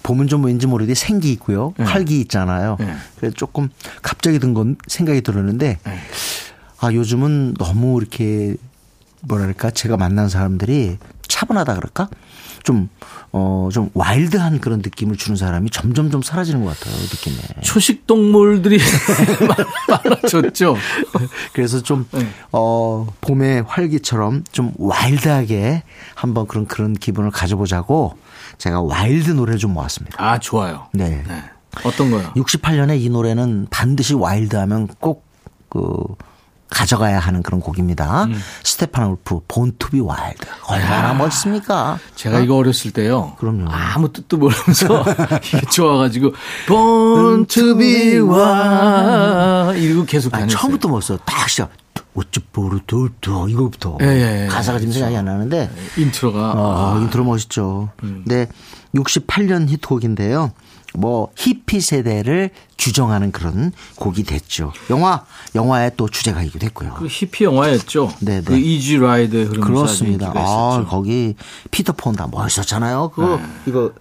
보면 0.02 0.28
좀 0.28 0.44
왠지 0.44 0.66
모르게 0.66 0.94
생기 0.94 1.32
있고요. 1.32 1.72
네. 1.78 1.84
활기 1.84 2.20
있잖아요. 2.20 2.76
네. 2.78 2.94
그래서 3.16 3.34
조금 3.34 3.68
갑자기 4.02 4.38
든 4.38 4.54
건 4.54 4.76
생각이 4.86 5.22
들었는데 5.22 5.78
네. 5.84 5.98
아, 6.80 6.92
요즘은 6.92 7.54
너무 7.54 7.98
이렇게 8.00 8.56
뭐랄까 9.26 9.70
제가 9.70 9.96
만난 9.96 10.28
사람들이 10.28 10.98
차분하다 11.28 11.74
그럴까? 11.74 12.08
좀, 12.62 12.88
어, 13.32 13.68
좀 13.72 13.90
와일드한 13.92 14.60
그런 14.60 14.78
느낌을 14.78 15.16
주는 15.16 15.36
사람이 15.36 15.68
점점 15.70 16.10
좀 16.10 16.22
사라지는 16.22 16.64
것 16.64 16.78
같아요, 16.78 16.96
느낌에. 16.96 17.36
초식 17.62 18.06
동물들이 18.06 18.78
많아졌죠. 19.88 20.76
그래서 21.52 21.82
좀, 21.82 22.06
네. 22.12 22.26
어, 22.52 23.06
봄의 23.20 23.64
활기처럼 23.66 24.44
좀 24.50 24.72
와일드하게 24.78 25.82
한번 26.14 26.46
그런, 26.46 26.66
그런 26.66 26.94
기분을 26.94 27.30
가져보자고 27.30 28.16
제가 28.56 28.80
와일드 28.80 29.32
노래를 29.32 29.58
좀 29.58 29.74
모았습니다. 29.74 30.16
아 30.22 30.38
좋아요. 30.38 30.86
네. 30.94 31.22
네. 31.26 31.44
어떤 31.84 32.10
거요? 32.10 32.32
68년에 32.34 32.98
이 33.00 33.10
노래는 33.10 33.66
반드시 33.68 34.14
와일드 34.14 34.56
하면 34.56 34.86
꼭 35.00 35.34
그 35.74 36.04
가져가야 36.70 37.18
하는 37.18 37.42
그런 37.42 37.60
곡입니다. 37.60 38.24
음. 38.24 38.40
스테판 38.64 39.06
울프 39.10 39.40
Born 39.46 39.72
to 39.78 39.89
be 39.89 40.00
Wild. 40.00 40.46
얼마나 40.66 41.14
멋있습니까? 41.14 41.98
제가 42.16 42.40
이거 42.40 42.56
어렸을 42.56 42.90
때요. 42.90 43.34
그럼요. 43.38 43.70
아무 43.70 44.12
뜻도 44.12 44.38
모르면서 44.38 45.04
이게 45.46 45.60
좋아가지고 45.70 46.32
be 47.78 48.18
wild 48.20 49.80
이러고 49.80 50.04
계속 50.06 50.34
아니, 50.34 50.42
다녔어요. 50.42 50.58
처음부터 50.58 50.88
멋있어. 50.88 51.18
딱 51.24 51.48
시작. 51.48 51.70
돌도 52.86 53.48
이거부터 53.48 53.98
예, 54.00 54.06
예, 54.06 54.44
예. 54.44 54.46
가사가 54.46 54.78
지금 54.78 54.92
생각이 54.92 55.16
안 55.16 55.24
나는데 55.24 55.68
인트로가 55.96 56.52
어, 56.56 56.98
인트로 57.00 57.24
멋있죠. 57.24 57.90
근데 57.96 58.48
68년 58.94 59.68
히트곡인데요. 59.68 60.52
뭐 60.96 61.32
히피 61.36 61.80
세대를 61.80 62.50
규정하는 62.78 63.32
그런 63.32 63.72
곡이 63.96 64.22
됐죠. 64.22 64.72
영화 64.90 65.24
영화의 65.54 65.92
또 65.96 66.08
주제가이기도 66.08 66.60
됐고요. 66.60 66.94
그 66.94 67.06
히피 67.08 67.44
영화였죠. 67.44 68.12
네, 68.20 68.36
네. 68.36 68.42
그 68.44 68.56
Easy 68.56 68.96
Rider에서 68.96 69.60
그렇습니다. 69.60 70.32
아. 70.36 70.78
네. 70.80 70.86
거기 70.88 71.34
피터 71.70 71.94
폰다 71.94 72.28
멋있었잖아요. 72.30 73.10
그거 73.12 73.40
이거 73.66 73.92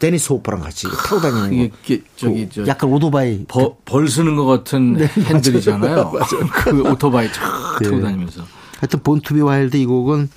데니스 0.00 0.32
호퍼랑 0.32 0.62
같이 0.62 0.88
타고 0.88 1.20
다니는 1.20 1.52
이게 1.52 1.98
거. 1.98 2.04
저기 2.16 2.48
저 2.52 2.66
약간 2.66 2.90
오토바이 2.90 3.44
벌, 3.46 3.74
벌 3.84 4.08
쓰는 4.08 4.34
것 4.34 4.46
같은 4.46 4.94
네, 4.94 5.06
핸들이잖아요. 5.06 6.12
그 6.52 6.90
오토바이 6.90 7.28
쫙 7.32 7.78
네. 7.80 7.88
타고 7.88 8.00
다니면서. 8.00 8.42
하여튼 8.80 9.00
Born 9.04 9.22
to 9.22 9.31
be 9.31 9.40
Wild 9.42 9.76
이 9.76 9.84
곡은 9.86 10.30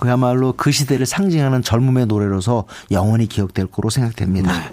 그야말로 0.00 0.54
그 0.56 0.72
시대를 0.72 1.06
상징하는 1.06 1.62
젊음의 1.62 2.06
노래로서 2.06 2.64
영원히 2.90 3.26
기억될 3.26 3.66
거로 3.66 3.90
생각됩니다. 3.90 4.52
네. 4.52 4.72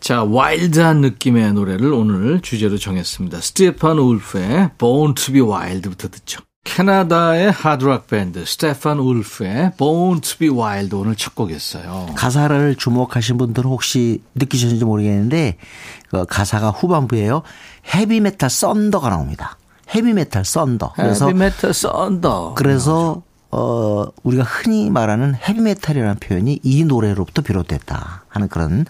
자, 0.00 0.22
와일드한 0.22 1.00
느낌의 1.00 1.54
노래를 1.54 1.92
오늘 1.92 2.40
주제로 2.40 2.78
정했습니다. 2.78 3.40
스테판 3.40 3.98
울프의 3.98 4.70
Born 4.78 5.14
to 5.14 5.32
be 5.32 5.40
Wild부터 5.40 6.08
듣죠. 6.08 6.40
캐나다의 6.64 7.50
하드락 7.50 8.06
밴드 8.06 8.44
스테판 8.44 8.98
울프의 8.98 9.72
Born 9.78 10.20
to 10.20 10.38
be 10.38 10.48
Wild 10.50 10.94
오늘 10.96 11.14
첫 11.14 11.34
곡이었어요. 11.34 12.08
가사를 12.16 12.74
주목하신 12.76 13.38
분들은 13.38 13.68
혹시 13.70 14.22
느끼셨는지 14.34 14.84
모르겠는데 14.84 15.56
그 16.10 16.24
가사가 16.26 16.70
후반부에요. 16.70 17.42
heavy 17.94 18.22
metal 18.22 18.50
thunder가 18.50 19.10
나옵니다. 19.10 19.58
heavy 19.94 20.19
metal 20.19 20.44
thunder. 20.44 20.92
그래서 20.96 21.26
heavy 21.28 21.50
metal 21.50 21.72
thunder. 21.72 22.54
그래서 22.56 23.22
어 23.56 24.06
우리가 24.24 24.42
흔히 24.42 24.90
말하는 24.90 25.36
헤비메탈이라는 25.36 26.16
표현이 26.16 26.58
이 26.64 26.84
노래로부터 26.84 27.40
비롯됐다 27.42 28.24
하는 28.28 28.48
그런 28.48 28.84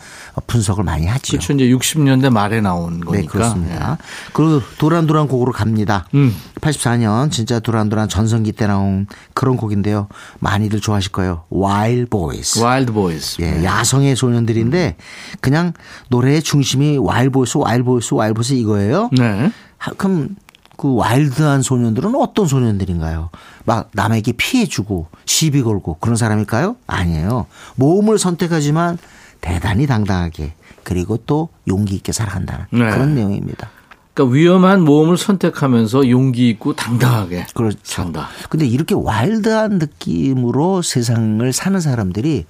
분석을 0.47 0.85
많이 0.85 1.07
하죠. 1.07 1.33
그렇죠. 1.33 1.53
이제 1.53 1.65
60년대 1.69 2.31
말에 2.31 2.63
나온 2.63 3.01
거니까. 3.01 3.21
네, 3.21 3.27
그렇습니다. 3.27 3.99
그리고 4.33 4.63
듀란듀란 4.79 5.29
곡으로 5.29 5.53
갑니다. 5.53 6.07
음. 6.15 6.35
84년 6.63 7.31
진짜 7.31 7.61
듀란듀란 7.61 8.09
전성기 8.09 8.53
때 8.53 8.67
나온 8.67 9.07
그런 9.35 9.59
곡인데요. 9.59 10.09
많이들 10.39 10.81
좋아하실 10.81 11.13
거예요. 11.13 11.45
Wild 11.53 12.09
Boys. 12.09 12.59
Wild 12.59 12.93
Boys. 12.93 13.43
예, 13.43 13.63
야성의 13.65 14.17
소년들인데 14.17 14.97
그냥 15.43 15.75
노래의 16.09 16.43
중심이 16.43 16.97
Wild 16.97 17.33
Boys, 17.33 17.59
Wild 17.59 17.85
Boys, 17.85 18.15
Wild 18.15 18.35
Boys 18.35 18.55
이거예요. 18.55 19.11
네. 19.13 19.53
하- 19.77 19.93
그럼 19.93 20.37
그 20.77 20.95
와일드한 20.95 21.63
소년들은 21.63 22.15
어떤 22.15 22.47
소년들인가요? 22.47 23.31
막 23.65 23.91
남에게 23.93 24.33
피해주고 24.33 25.07
시비 25.27 25.63
걸고 25.63 25.99
그런 26.01 26.17
사람일까요? 26.17 26.77
아니에요. 26.87 27.47
모험을 27.77 28.19
선택하지만 28.19 28.99
대단히 29.41 29.87
당당하게 29.87 30.55
그리고 30.83 31.17
또 31.19 31.49
용기 31.69 31.95
있게 31.97 32.13
살아간다는 32.13 32.67
네. 32.71 32.91
그런 32.91 33.15
내용입니다. 33.15 33.71
그러니까 34.15 34.35
위험한 34.35 34.83
모험을 34.83 35.17
선택하면서 35.17 36.09
용기 36.09 36.49
있고 36.51 36.75
당당하게 36.75 37.47
그렇죠. 37.53 37.79
산다. 37.83 38.29
근데 38.49 38.65
이렇게 38.65 38.95
와일드한 38.95 39.79
느낌으로 39.79 40.83
세상을 40.83 41.53
사는 41.53 41.81
사람들이 41.81 42.47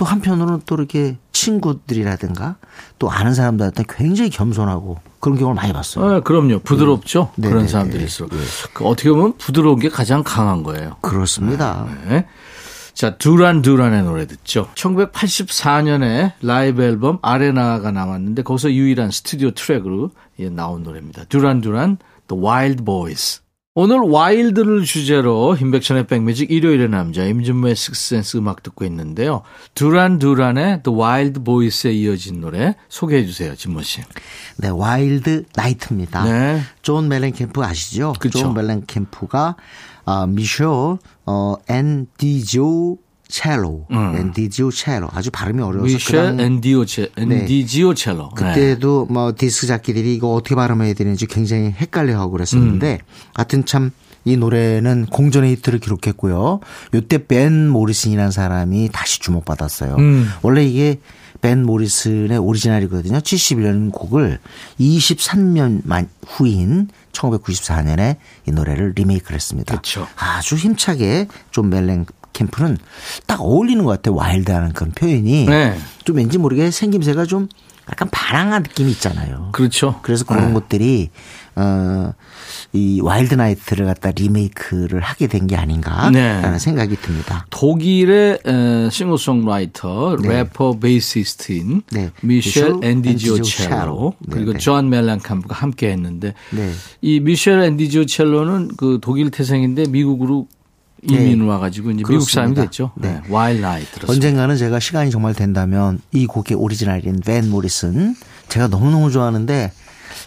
또 0.00 0.06
한편으로는 0.06 0.62
또 0.64 0.76
이렇게 0.76 1.18
친구들이라든가 1.32 2.56
또 2.98 3.10
아는 3.10 3.34
사람들한테 3.34 3.84
굉장히 3.86 4.30
겸손하고 4.30 4.96
그런 5.20 5.36
경우를 5.36 5.54
많이 5.54 5.74
봤어요. 5.74 6.06
아, 6.06 6.20
그럼요. 6.20 6.60
부드럽죠. 6.60 7.32
네, 7.36 7.50
그런 7.50 7.64
네, 7.64 7.68
사람들이 7.68 7.98
네. 7.98 8.06
있어. 8.06 8.26
그 8.72 8.86
어떻게 8.86 9.10
보면 9.10 9.34
부드러운 9.36 9.78
게 9.78 9.90
가장 9.90 10.22
강한 10.24 10.62
거예요. 10.62 10.96
그렇습니다. 11.02 11.86
네. 12.08 12.24
자, 12.94 13.18
두란 13.18 13.60
두란의 13.60 14.04
노래 14.04 14.26
듣죠. 14.26 14.70
1984년에 14.74 16.32
라이브 16.40 16.82
앨범 16.82 17.18
Arena가 17.20 17.92
나왔는데 17.92 18.40
거기서 18.40 18.72
유일한 18.72 19.10
스튜디오 19.10 19.50
트랙으로 19.50 20.12
예, 20.38 20.48
나온 20.48 20.82
노래입니다. 20.82 21.24
두란 21.24 21.60
두란 21.60 21.98
The 22.26 22.42
Wild 22.42 22.84
Boys. 22.84 23.42
오늘 23.76 24.00
와일드를 24.00 24.82
주제로 24.82 25.54
임백천의 25.54 26.08
백뮤직 26.08 26.50
일요일의 26.50 26.88
남자 26.88 27.24
임진모의 27.24 27.76
식스센스 27.76 28.36
음악 28.38 28.64
듣고 28.64 28.84
있는데요. 28.84 29.42
두란 29.76 30.18
두란의 30.18 30.82
The 30.82 30.98
Wild 30.98 31.40
Boys에 31.44 31.92
이어진 31.92 32.40
노래 32.40 32.74
소개해 32.88 33.24
주세요, 33.24 33.54
진모 33.54 33.82
씨. 33.82 34.00
네, 34.56 34.70
Wild 34.70 35.44
Night입니다. 35.54 36.24
네. 36.24 36.60
존 36.82 37.06
멜렌캠프 37.06 37.62
아시죠? 37.62 38.14
그쵸. 38.18 38.40
존 38.40 38.54
멜렌캠프가 38.54 39.54
아, 40.04 40.26
미셸 40.26 40.98
어, 41.26 41.54
앤 41.68 42.08
디조 42.18 42.98
첼로, 43.30 43.86
음. 43.90 44.16
앤 44.16 44.32
디지오 44.32 44.70
첼로 44.70 45.08
아주 45.12 45.30
발음이 45.30 45.62
어려워서 45.62 45.94
미셸 45.94 46.20
그냥 46.34 46.40
엔디오체 46.40 47.12
엔디지오첼로. 47.16 48.30
네. 48.36 48.44
그때도 48.44 49.06
뭐 49.06 49.32
디스크 49.36 49.66
자키들이 49.66 50.14
이거 50.14 50.32
어떻게 50.32 50.54
발음해야 50.54 50.94
되는지 50.94 51.26
굉장히 51.26 51.70
헷갈려하고 51.70 52.32
그랬었는데 52.32 52.92
음. 52.94 53.30
하여튼 53.34 53.64
참 53.64 53.90
이 54.24 54.36
노래는 54.36 55.06
공전의 55.06 55.52
히트를 55.52 55.78
기록했고요. 55.78 56.60
요때 56.94 57.26
벤 57.26 57.68
모리슨이라는 57.68 58.30
사람이 58.30 58.90
다시 58.92 59.20
주목받았어요. 59.20 59.96
음. 59.96 60.28
원래 60.42 60.64
이게 60.64 61.00
벤 61.40 61.64
모리슨의 61.64 62.36
오리지널이거든요. 62.36 63.18
71년 63.18 63.90
곡을 63.92 64.38
23년 64.78 65.80
만 65.84 66.08
후인 66.26 66.88
1994년에 67.12 68.16
이 68.46 68.50
노래를 68.50 68.92
리메이크를 68.94 69.36
했습니다. 69.36 69.76
그쵸. 69.76 70.06
아주 70.16 70.56
힘차게 70.56 71.28
좀 71.50 71.70
멜랭 71.70 72.04
캠프는 72.32 72.78
딱 73.26 73.40
어울리는 73.40 73.84
것 73.84 73.90
같아요. 73.90 74.14
와일드하는 74.14 74.72
그런 74.72 74.92
표현이. 74.92 75.46
네. 75.46 75.76
좀 76.04 76.16
왠지 76.16 76.38
모르게 76.38 76.70
생김새가 76.70 77.24
좀 77.26 77.48
약간 77.90 78.08
반항한 78.12 78.62
느낌이 78.62 78.90
있잖아요. 78.92 79.48
그렇죠. 79.52 79.98
그래서 80.02 80.24
그런 80.24 80.54
것들이 80.54 81.10
어, 81.56 82.12
이 82.72 83.00
Wild 83.02 83.34
Night를 83.34 83.84
갖다 83.84 84.12
리메이크를 84.12 85.00
하게 85.00 85.26
된 85.26 85.48
게 85.48 85.56
아닌가라는 85.56 86.52
네. 86.52 86.58
생각이 86.60 86.94
듭니다. 86.96 87.46
독일의 87.50 88.38
에, 88.46 88.88
싱어송라이터, 88.90 90.16
래퍼, 90.22 90.78
베이시스트인 90.78 91.82
네. 91.90 92.10
미셸 92.20 92.78
엔디지오첼로 92.82 92.86
엔디지오첼로. 92.86 94.14
그리고 94.30 94.52
네, 94.52 94.58
네. 94.58 94.58
존 94.60 94.88
멜랑캄프가 94.88 95.56
함께 95.56 95.90
했는데 95.90 96.34
네. 96.50 96.70
이 97.00 97.18
미셸 97.18 97.60
엔디지오첼로는 97.62 98.76
그 98.76 98.98
독일 99.02 99.32
태생인데 99.32 99.86
미국으로 99.88 100.46
이민 101.02 101.42
와가지고 101.42 101.92
이제 101.92 102.02
미국 102.06 102.28
사람이 102.28 102.54
네. 102.54 102.62
됐죠. 102.62 102.90
네. 102.94 103.12
네. 103.12 103.20
Wild 103.28 103.62
Night 103.62 103.90
들었습니다. 103.92 104.12
언젠가는 104.12 104.56
제가 104.56 104.80
시간이 104.80 105.10
정말 105.10 105.34
된다면 105.34 106.00
이 106.12 106.26
곡의 106.26 106.56
오리지널인 106.56 107.20
밴 107.24 107.50
모리슨 107.50 108.14
제가 108.48 108.68
너무너무 108.68 109.10
좋아하는데 109.10 109.72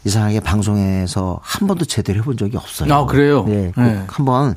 이상하게 0.05 0.39
방송에서 0.39 1.39
한 1.41 1.67
번도 1.67 1.85
제대로 1.85 2.19
해본 2.19 2.37
적이 2.37 2.57
없어요. 2.57 2.93
아, 2.93 3.05
그래요? 3.05 3.43
네. 3.45 3.71
꼭 3.75 3.81
네. 3.81 4.03
한번 4.07 4.55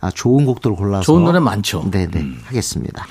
아, 0.00 0.10
좋은 0.10 0.44
곡들 0.44 0.74
골라서 0.74 1.04
좋은 1.04 1.24
노래 1.24 1.38
많죠. 1.38 1.88
네네 1.90 2.26
하겠습니다. 2.44 3.06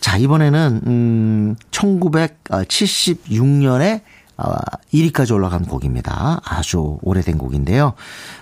자 0.00 0.16
이번에는 0.16 0.80
음 0.86 1.56
1976년에 1.70 4.00
어, 4.36 4.54
1위까지 4.92 5.34
올라간 5.34 5.66
곡입니다. 5.66 6.40
아주 6.44 6.98
오래된 7.02 7.38
곡인데요. 7.38 7.92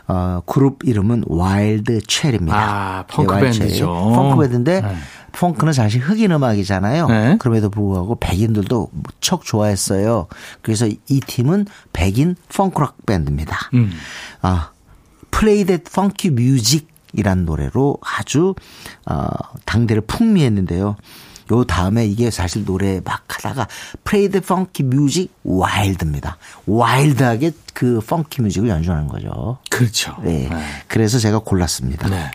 어, 0.08 0.42
그룹 0.46 0.84
이름은 0.84 1.24
와일드 1.26 2.02
체리입니다. 2.06 2.56
아, 2.56 3.04
펑크 3.06 3.34
체리. 3.52 3.58
밴드죠. 3.58 3.86
펑크 3.86 4.40
밴드인데 4.40 4.80
네. 4.80 4.96
펑크는 5.32 5.72
사실 5.72 6.00
흑인 6.00 6.32
음악이잖아요. 6.32 7.06
네. 7.08 7.36
그럼에도 7.38 7.70
불구하고 7.70 8.16
백인들도 8.18 8.88
무척 8.92 9.44
좋아했어요. 9.44 10.26
그래서 10.62 10.86
이 10.86 11.20
팀은 11.20 11.66
백인 11.92 12.36
펑크락 12.54 13.06
밴드입니다. 13.06 13.56
음. 13.74 13.92
아, 14.42 14.70
Play 15.30 15.64
That 15.64 15.84
Funky 15.88 16.32
Music이란 16.34 17.44
노래로 17.44 17.98
아주 18.02 18.54
어, 19.06 19.26
당대를 19.64 20.02
풍미했는데요. 20.02 20.96
요 21.50 21.64
다음에 21.64 22.06
이게 22.06 22.30
사실 22.30 22.64
노래 22.64 23.00
막 23.04 23.24
하다가 23.28 23.66
the 24.04 24.36
Funky 24.36 24.86
Music 24.86 25.28
Wild입니다. 25.44 26.36
와일드하게 26.66 27.52
그 27.74 28.00
funky 28.06 28.42
music을 28.42 28.68
연주하는 28.68 29.08
거죠. 29.08 29.58
그렇죠. 29.70 30.16
네. 30.22 30.48
네. 30.50 30.62
그래서 30.86 31.18
제가 31.18 31.40
골랐습니다. 31.40 32.08
네. 32.08 32.30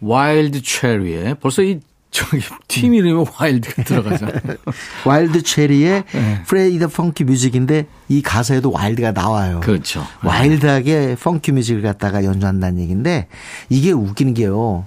Wild 0.00 0.62
Cherry에 0.62 1.34
벌써 1.34 1.62
이 1.62 1.80
저기 2.10 2.40
팀 2.66 2.94
이름이 2.94 3.26
wild가 3.38 3.82
들어가잖아요. 3.82 4.56
Wild 5.04 5.42
Cherry의 5.42 6.04
네. 6.12 6.42
The 6.48 6.84
Funky 6.84 7.28
Music인데 7.28 7.86
이 8.08 8.22
가사에도 8.22 8.70
wild가 8.70 9.12
나와요. 9.12 9.60
그렇죠. 9.60 10.00
네. 10.22 10.28
와일드하게 10.28 11.16
funky 11.20 11.52
music을 11.52 11.82
갖다가 11.82 12.24
연주한다는 12.24 12.80
얘기인데 12.80 13.28
이게 13.68 13.92
웃기는 13.92 14.32
게요. 14.34 14.86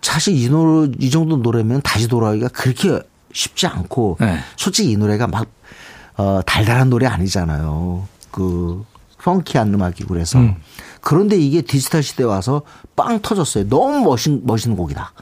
사실 0.00 0.34
이 0.36 0.48
노래 0.48 0.90
이 0.98 1.10
정도 1.10 1.36
노래면 1.36 1.82
다시 1.82 2.08
돌아오기가 2.08 2.48
그렇게 2.48 3.00
쉽지 3.32 3.66
않고 3.66 4.18
네. 4.20 4.38
솔직히 4.56 4.92
이 4.92 4.96
노래가 4.96 5.26
막 5.26 5.46
어, 6.16 6.40
달달한 6.44 6.90
노래 6.90 7.06
아니잖아요. 7.06 8.06
그 8.30 8.84
funky한 9.18 9.72
음악이고 9.72 10.08
그래서 10.08 10.38
음. 10.38 10.56
그런데 11.00 11.36
이게 11.36 11.62
디지털 11.62 12.02
시대 12.02 12.24
에 12.24 12.26
와서 12.26 12.62
빵 12.96 13.20
터졌어요. 13.20 13.68
너무 13.68 14.00
멋있는 14.00 14.42
멋있는 14.44 14.76
곡이다. 14.76 15.12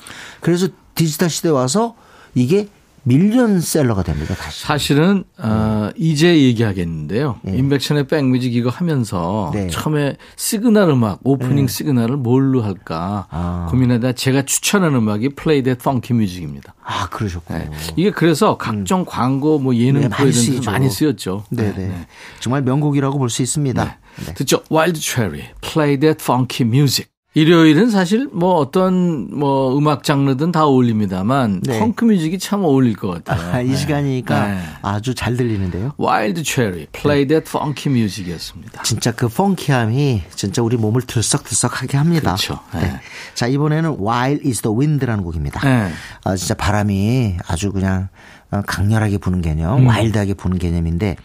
그래서 0.40 0.68
디지털 0.94 1.30
시대 1.30 1.48
에 1.48 1.52
와서 1.52 1.94
이게 2.34 2.68
밀리언셀러가 3.04 4.02
됩니다. 4.02 4.34
다시. 4.34 4.62
사실은 4.62 5.24
어, 5.38 5.90
이제 5.96 6.42
얘기하겠는데요. 6.42 7.40
네. 7.42 7.56
임백천의 7.56 8.06
백뮤직 8.06 8.54
이거 8.54 8.70
하면서 8.70 9.50
네. 9.54 9.68
처음에 9.68 10.16
시그널 10.36 10.90
음악 10.90 11.20
오프닝 11.24 11.66
시그널을 11.66 12.16
뭘로 12.16 12.62
할까 12.62 13.26
아. 13.30 13.66
고민하다 13.70 14.12
제가 14.12 14.42
추천한 14.42 14.94
음악이 14.94 15.30
Play 15.30 15.62
That 15.62 15.80
Funky 15.80 16.16
Music입니다. 16.16 16.74
아 16.84 17.08
그러셨군요. 17.08 17.58
네. 17.58 17.70
이게 17.96 18.10
그래서 18.10 18.56
각종 18.56 19.04
광고 19.06 19.58
뭐 19.58 19.74
예능 19.74 20.02
네, 20.02 20.08
프로에서. 20.08 20.70
많이 20.70 20.90
쓰였죠. 20.90 21.44
네네. 21.50 22.06
정말 22.40 22.62
명곡이라고 22.62 23.18
볼 23.18 23.30
수 23.30 23.42
있습니다. 23.42 23.84
네. 24.26 24.34
듣죠. 24.34 24.60
Wild 24.72 25.00
Cherry, 25.00 25.44
Play 25.60 25.98
That 26.00 26.18
Funky 26.22 26.68
Music. 26.68 27.08
일요일은 27.32 27.90
사실 27.90 28.28
뭐 28.32 28.56
어떤 28.56 29.28
뭐 29.30 29.78
음악 29.78 30.02
장르든 30.02 30.50
다 30.50 30.64
어울립니다만 30.64 31.60
네. 31.62 31.78
funk 31.78 32.04
music이 32.04 32.40
참 32.40 32.64
어울릴 32.64 32.96
것 32.96 33.22
같아요. 33.24 33.52
아, 33.52 33.60
이 33.60 33.68
네. 33.68 33.76
시간이니까 33.76 34.46
네. 34.48 34.60
아주 34.82 35.14
잘 35.14 35.36
들리는데요. 35.36 35.92
Wild 36.00 36.42
Cherry, 36.44 36.86
Play 36.90 37.28
That 37.28 37.48
Funky 37.48 37.94
Music이었습니다. 37.94 38.82
진짜 38.82 39.12
그 39.12 39.28
펑키함이 39.28 40.22
진짜 40.34 40.60
우리 40.60 40.76
몸을 40.76 41.02
들썩들썩하게 41.02 41.96
합니다. 41.96 42.34
그렇죠. 42.34 42.58
네. 42.74 43.00
자 43.34 43.46
이번에는 43.46 43.98
While 44.00 44.40
is 44.44 44.62
the 44.62 44.76
Wind라는 44.76 45.22
곡입니다. 45.22 45.60
네. 45.60 45.92
아, 46.24 46.34
진짜 46.34 46.54
바람이 46.54 47.36
아주 47.46 47.70
그냥 47.70 48.08
어, 48.39 48.39
강렬하게 48.66 49.18
부는 49.18 49.38
음. 49.38 49.42
개념, 49.42 49.86
와일드하게 49.86 50.34
부는 50.34 50.58
개념인데 50.58 51.16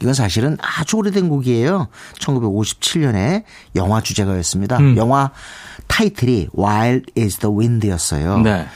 이건 0.00 0.14
사실은 0.14 0.56
아주 0.60 0.96
오래된 0.96 1.28
곡이에요. 1.28 1.88
1957년에 2.18 3.44
영화 3.76 4.00
주제가였습니다. 4.00 4.78
음. 4.78 4.96
영화 4.96 5.30
타이틀이 5.88 6.48
While 6.56 7.02
is 7.18 7.36
the 7.38 7.54
Wind였어요. 7.54 8.38
네. 8.38 8.66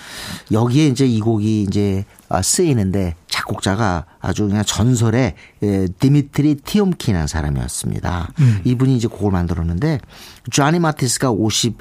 여기에 0.52 0.88
이제 0.88 1.06
이 1.06 1.20
곡이 1.20 1.62
이제 1.62 2.04
아, 2.28 2.42
쓰이는데 2.42 3.14
작곡자가 3.28 4.04
아주 4.20 4.46
그냥 4.48 4.64
전설의 4.64 5.34
에, 5.62 5.86
디미트리 5.98 6.56
티옴킨이라는 6.56 7.26
사람이었습니다. 7.26 8.32
음. 8.40 8.60
이분이 8.64 8.96
이제 8.96 9.08
곡을 9.08 9.30
만들었는데 9.30 10.00
쟈니 10.50 10.78
마티스가 10.80 11.30
50 11.30 11.78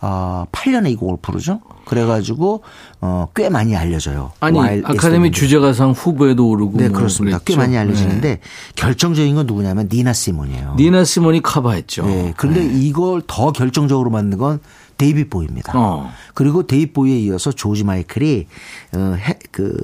어, 0.00 0.44
8년에 0.52 0.90
이 0.90 0.96
곡을 0.96 1.18
부르죠. 1.22 1.60
그래가지고 1.86 2.62
어, 3.00 3.28
꽤 3.34 3.48
많이 3.48 3.76
알려져요. 3.76 4.32
아니 4.40 4.58
아카데미. 4.84 5.30
주제가상 5.30 5.92
후보에도 5.92 6.48
오르고 6.48 6.76
네 6.78 6.88
뭐 6.88 6.98
그렇습니다. 6.98 7.38
꽤 7.38 7.54
그랬죠. 7.54 7.60
많이 7.60 7.78
알려지는데 7.78 8.28
네. 8.28 8.40
결정적인 8.74 9.34
건 9.34 9.46
누구냐면 9.46 9.88
니나 9.90 10.12
시몬이에요. 10.12 10.74
니나 10.78 11.04
시몬이 11.04 11.40
커버했죠. 11.42 12.04
네. 12.06 12.34
그런데 12.36 12.64
이걸 12.64 13.22
더 13.26 13.52
결정적으로 13.52 14.10
만든 14.10 14.38
건 14.38 14.60
데이빗 14.98 15.30
보위입니다. 15.30 15.72
어. 15.74 16.10
그리고 16.34 16.66
데이빗 16.66 16.92
보위에 16.94 17.18
이어서 17.18 17.52
조지 17.52 17.84
마이클이 17.84 18.46
어, 18.94 18.98
해, 19.18 19.38
그 19.52 19.78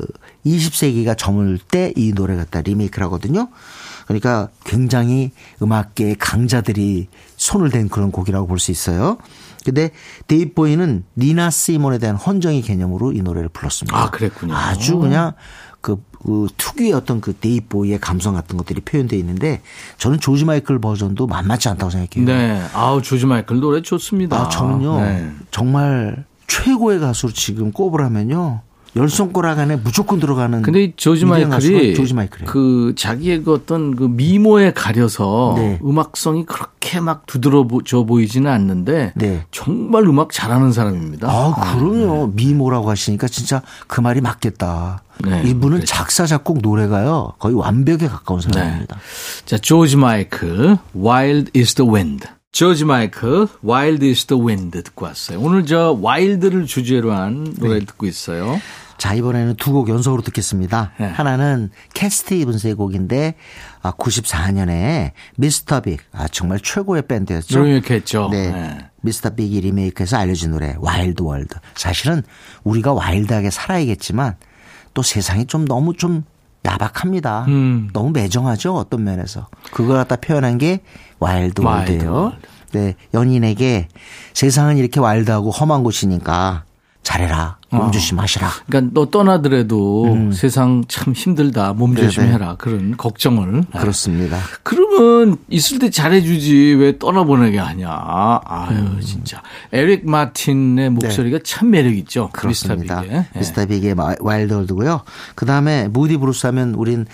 20세기가 0.46 1.16
저물 1.16 1.58
때 1.58 1.92
이 1.96 2.12
노래 2.12 2.36
갖다 2.36 2.60
리메이크를 2.62 3.04
하거든요. 3.06 3.48
그러니까 4.06 4.48
굉장히 4.64 5.30
음악계의 5.62 6.16
강자들이 6.16 7.08
손을 7.36 7.70
댄 7.70 7.88
그런 7.88 8.10
곡이라고 8.10 8.46
볼 8.46 8.58
수 8.58 8.70
있어요. 8.70 9.18
근데 9.64 9.90
데이빗 10.26 10.54
보위는 10.56 11.04
니나 11.16 11.50
시몬에 11.50 11.98
대한 11.98 12.16
헌정의 12.16 12.62
개념으로 12.62 13.12
이 13.12 13.20
노래를 13.22 13.48
불렀습니다. 13.50 13.96
아, 13.96 14.10
그랬군요. 14.10 14.54
아주 14.56 14.98
그냥 14.98 15.32
그, 16.22 16.46
그 16.46 16.48
특유의 16.56 16.92
어떤 16.92 17.20
그 17.20 17.34
데이빗 17.34 17.68
보위의 17.68 17.98
감성 18.00 18.34
같은 18.34 18.56
것들이 18.56 18.80
표현되어 18.80 19.18
있는데 19.18 19.60
저는 19.98 20.20
조지 20.20 20.44
마이클 20.44 20.78
버전도 20.78 21.26
만만치 21.26 21.68
않다고 21.68 21.90
생각해요. 21.90 22.26
네. 22.26 22.62
아우 22.74 23.02
조지 23.02 23.26
마이클 23.26 23.60
노래 23.60 23.82
좋습니다. 23.82 24.36
아, 24.36 24.48
저는요, 24.48 25.00
네. 25.00 25.30
정말 25.50 26.24
최고의 26.46 27.00
가수로 27.00 27.32
지금 27.32 27.72
꼽으라면요, 27.72 28.60
열 28.94 29.08
손가락 29.08 29.58
안에 29.58 29.76
무조건 29.76 30.20
들어가는. 30.20 30.62
근데 30.62 30.84
이 30.84 30.92
조지 30.96 31.24
마이클이 31.24 31.94
조지 31.94 32.12
마이클이에요. 32.12 32.50
그 32.50 32.92
자기의 32.96 33.42
그 33.42 33.54
어떤 33.54 33.96
그 33.96 34.04
미모에 34.04 34.72
가려서 34.72 35.54
네. 35.56 35.78
음악성이 35.82 36.44
그렇게 36.44 37.00
막 37.00 37.24
두드러져 37.26 38.04
보이지는 38.04 38.50
않는데 38.50 39.12
네. 39.16 39.46
정말 39.50 40.04
음악 40.04 40.30
잘하는 40.32 40.72
사람입니다. 40.72 41.28
아, 41.30 41.74
그럼요. 41.74 42.32
미모라고 42.34 42.90
하시니까 42.90 43.28
진짜 43.28 43.62
그 43.86 44.00
말이 44.00 44.20
맞겠다. 44.20 45.02
네, 45.24 45.42
이분은 45.44 45.78
그렇죠. 45.78 45.86
작사, 45.86 46.26
작곡, 46.26 46.58
노래가요. 46.62 47.32
거의 47.38 47.54
완벽에 47.54 48.08
가까운 48.08 48.40
사람입니다. 48.40 48.98
자, 49.46 49.58
조지 49.58 49.96
마이클, 49.96 50.76
Wild 50.96 51.52
is 51.56 51.74
the 51.74 51.90
Wind. 51.90 52.26
조지 52.52 52.84
마이클, 52.84 53.48
Wild 53.64 54.06
is 54.06 54.26
the 54.26 54.40
Wind 54.42 54.82
듣고 54.82 55.06
왔어요. 55.06 55.40
오늘 55.40 55.64
저 55.64 55.96
wild를 55.98 56.66
주제로 56.66 57.12
한 57.12 57.44
노래 57.58 57.78
네. 57.78 57.84
듣고 57.86 58.04
있어요. 58.06 58.60
자, 58.98 59.14
이번에는 59.14 59.56
두 59.56 59.72
곡 59.72 59.88
연속으로 59.88 60.20
듣겠습니다. 60.20 60.92
네. 61.00 61.06
하나는 61.06 61.70
캣 61.94 62.12
스티븐스의 62.12 62.74
곡인데, 62.74 63.36
아, 63.80 63.92
94년에 63.92 65.12
미스터 65.38 65.80
빅, 65.80 66.00
아, 66.12 66.28
정말 66.28 66.60
최고의 66.60 67.06
밴드였죠. 67.08 67.58
유명했죠. 67.66 68.28
네. 68.30 68.50
네. 68.50 68.78
미스터 69.00 69.30
빅이 69.30 69.58
리메이크해서 69.62 70.18
알려진 70.18 70.50
노래, 70.50 70.74
Wild 70.78 71.22
World. 71.22 71.56
사실은 71.74 72.22
우리가 72.64 72.92
와일드하게 72.92 73.48
살아야겠지만, 73.48 74.36
또 74.92 75.02
세상이 75.02 75.46
좀 75.46 75.64
너무 75.64 75.96
좀 75.96 76.24
야박합니다. 76.64 77.46
음. 77.48 77.90
너무 77.92 78.10
매정하죠, 78.10 78.74
어떤 78.76 79.04
면에서. 79.04 79.48
그걸 79.72 79.96
갖다 79.96 80.16
표현한 80.16 80.58
게 80.58 80.80
Wild, 81.18 81.60
Wild 81.60 81.90
World예요. 81.92 82.14
World. 82.14 82.36
네, 82.72 82.94
연인에게 83.12 83.88
세상은 84.32 84.76
이렇게 84.78 84.98
와일드하고 85.00 85.50
험한 85.50 85.82
곳이니까 85.84 86.64
잘해라, 87.02 87.58
어. 87.58 87.61
몸 87.72 87.90
조심하시라. 87.90 88.48
그러니까 88.66 88.90
너 88.94 89.06
떠나더라도 89.10 90.30
세상 90.32 90.84
참 90.88 91.12
힘들다. 91.14 91.72
몸 91.72 91.92
음. 91.92 91.94
네네. 91.94 92.08
조심해라. 92.08 92.56
그런 92.56 92.96
걱정을. 92.96 93.60
네. 93.72 93.80
그렇습니다. 93.80 94.38
그러면 94.62 95.36
있을 95.48 95.78
때 95.78 95.90
잘해주지 95.90 96.76
왜 96.78 96.98
떠나보내게 96.98 97.58
하냐. 97.58 97.88
아유 98.44 98.76
음. 98.76 99.00
진짜. 99.02 99.42
에릭 99.72 100.08
마틴의 100.08 100.90
목소리가 100.90 101.38
참 101.44 101.70
매력 101.70 101.94
있죠. 101.98 102.24
네. 102.34 102.40
그렇습니다. 102.40 103.00
미스터 103.00 103.08
빅의. 103.10 103.26
예. 103.34 103.38
미스터 103.38 103.66
빅의 103.66 103.94
마- 103.94 104.14
Wild 104.20 104.52
World고요. 104.52 105.02
그 105.34 105.46
다음에 105.46 105.88
무디 105.88 106.16
블루스 106.18 106.46
하면 106.46 106.74
우린 106.74 107.06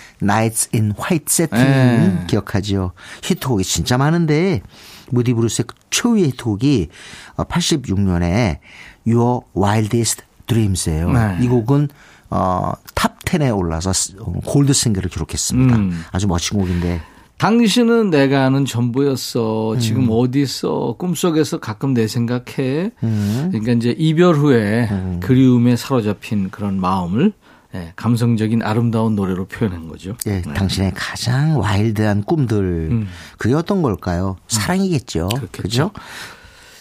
in 0.74 0.94
White 0.98 1.24
Satin 1.28 1.66
예. 1.66 2.26
기억하지요. 2.26 2.92
히트곡이 3.22 3.64
진짜 3.64 3.96
많은데 3.98 4.62
무디 5.10 5.32
블루스의 5.34 5.66
최후의 5.90 6.24
히트곡이 6.28 6.88
86년에 7.36 8.58
Your 9.06 9.40
Wildest 9.56 10.22
Dreams예요. 10.48 11.12
네. 11.12 11.38
이 11.40 11.46
곡은 11.46 11.88
어, 12.30 12.72
탑 12.94 13.20
10에 13.24 13.56
올라서 13.56 13.92
스- 13.92 14.14
어, 14.20 14.32
골드 14.44 14.72
싱글을 14.72 15.08
기록했습니다. 15.10 15.76
음. 15.76 16.02
아주 16.10 16.26
멋진 16.26 16.58
곡인데 16.58 17.00
당신은 17.38 18.10
내가 18.10 18.44
아는 18.46 18.64
전부였어. 18.64 19.74
음. 19.74 19.78
지금 19.78 20.08
어디 20.10 20.42
있어? 20.42 20.96
꿈속에서 20.98 21.58
가끔 21.60 21.94
내 21.94 22.08
생각해. 22.08 22.90
음. 23.04 23.48
그러니까 23.52 23.72
이제 23.72 23.94
이별 23.96 24.34
후에 24.34 24.88
그리움에 25.20 25.76
사로잡힌 25.76 26.50
그런 26.50 26.80
마음을 26.80 27.32
예, 27.74 27.92
감성적인 27.96 28.62
아름다운 28.62 29.14
노래로 29.14 29.44
표현한 29.46 29.88
거죠. 29.88 30.16
예, 30.26 30.40
네. 30.40 30.54
당신의 30.54 30.92
가장 30.96 31.60
와일드한 31.60 32.24
꿈들 32.24 33.06
그게 33.36 33.54
어떤 33.54 33.82
걸까요? 33.82 34.36
사랑이겠죠. 34.48 35.28
음. 35.34 35.36
그렇겠죠. 35.38 35.90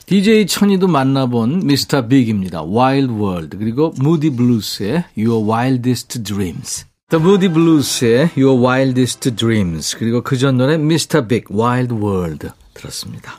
DJ 0.08 0.48
천이도 0.48 0.88
만나본 0.88 1.64
미스터 1.66 2.08
빅입니다. 2.08 2.64
Wild 2.64 3.14
World 3.14 3.58
그리고 3.58 3.94
무디 4.00 4.30
블루스의 4.30 5.04
Your 5.18 5.46
Wildest 5.46 6.24
Dreams. 6.24 6.86
The 7.10 7.22
Moody 7.22 7.54
Blues의 7.54 8.32
Your 8.38 8.62
Wildest 8.62 9.36
Dreams 9.36 9.98
그리고 9.98 10.22
그 10.22 10.38
전 10.38 10.56
노래 10.58 10.78
미스터 10.78 11.28
빅 11.28 11.52
Wild 11.52 11.94
World 11.96 12.48
들었습니다. 12.74 13.34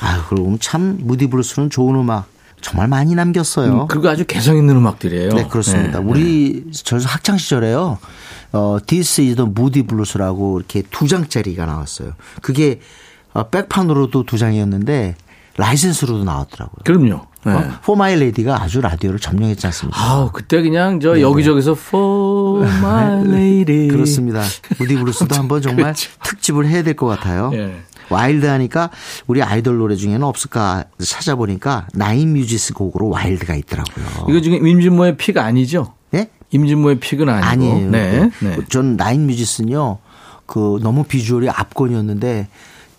아, 0.00 0.24
그럼 0.28 0.58
참 0.60 0.98
무디 1.00 1.26
블루스는 1.28 1.70
좋은 1.70 1.96
음악 1.96 2.26
정말 2.60 2.86
많이 2.86 3.16
남겼어요. 3.16 3.88
그리고 3.88 4.08
아주 4.08 4.24
개성 4.24 4.56
있는 4.56 4.76
음악들이에요. 4.76 5.30
네, 5.32 5.48
그렇습니다. 5.48 5.98
네. 5.98 6.04
우리 6.04 6.64
저 6.72 6.96
학창 6.98 7.38
시절에요. 7.38 7.98
어, 8.52 8.78
This 8.86 9.20
is 9.20 9.34
the 9.36 9.50
Moody 9.50 9.84
Blues라고 9.84 10.58
이렇게 10.60 10.82
두 10.90 11.08
장짜리가 11.08 11.66
나왔어요. 11.66 12.12
그게 12.40 12.78
어, 13.32 13.48
백판으로도 13.48 14.22
두 14.26 14.38
장이었는데 14.38 15.16
라이센스로도 15.56 16.24
나왔더라고요. 16.24 16.82
그럼요. 16.84 17.26
네. 17.46 17.52
어, 17.52 17.58
For 17.82 17.96
My 17.96 18.14
Lady가 18.14 18.62
아주 18.62 18.80
라디오를 18.80 19.18
점령했지 19.18 19.66
않습니까? 19.66 20.00
아우 20.02 20.30
그때 20.32 20.62
그냥 20.62 20.98
저 21.00 21.20
여기저기서 21.20 21.72
For 21.72 22.66
My 22.66 23.20
Lady 23.28 23.86
네, 23.86 23.88
그렇습니다. 23.88 24.42
무디 24.78 24.94
블루스도 24.96 25.34
한번 25.36 25.60
정말 25.62 25.84
그렇죠. 25.92 26.10
특집을 26.22 26.66
해야 26.66 26.82
될 26.82 26.94
것 26.96 27.06
같아요. 27.06 27.50
예. 27.54 27.76
Wild 28.10 28.44
하니까 28.44 28.90
우리 29.26 29.42
아이돌 29.42 29.78
노래 29.78 29.96
중에는 29.96 30.22
없을까 30.22 30.84
찾아보니까 31.02 31.86
나인 31.94 32.32
뮤지스 32.34 32.74
곡으로 32.74 33.08
Wild가 33.08 33.54
있더라고요. 33.54 34.26
이거 34.28 34.40
중에 34.40 34.56
임진모의 34.56 35.16
pick 35.16 35.38
아니죠? 35.38 35.94
예? 36.14 36.28
임진모의 36.50 37.00
pick은 37.00 37.28
아니고. 37.28 37.46
아니에요. 37.46 37.90
네. 37.90 38.30
네. 38.40 38.58
전 38.68 38.96
나인 38.96 39.26
뮤지스는요. 39.26 39.98
그 40.46 40.78
너무 40.82 41.04
비주얼이 41.04 41.48
압권이었는데 41.48 42.48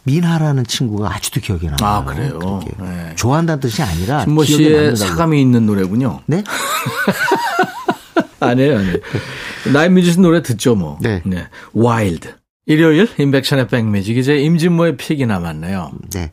민하라는 0.05 0.65
친구가 0.65 1.13
아직도 1.13 1.41
기억이 1.41 1.65
나요. 1.65 1.75
아, 1.81 2.03
그래요? 2.03 2.61
네. 2.79 3.13
좋아한다는 3.15 3.59
뜻이 3.59 3.81
아니라 3.81 4.21
진모 4.23 4.43
씨의. 4.43 4.95
사심이 4.95 5.41
있는 5.41 5.65
노래군요. 5.65 6.21
네? 6.27 6.43
아니에요, 8.39 8.77
아니에요. 8.77 8.97
나인 9.73 9.93
뮤지스 9.93 10.19
노래 10.19 10.41
듣죠, 10.41 10.75
뭐. 10.75 10.99
네. 11.01 11.21
Wild. 11.73 12.35
일요일 12.67 13.07
임백천의 13.19 13.67
백뮤직 13.67 14.17
이제 14.17 14.37
임진모의 14.37 14.97
pick이 14.97 15.25
남았네요. 15.25 15.91
네. 16.13 16.31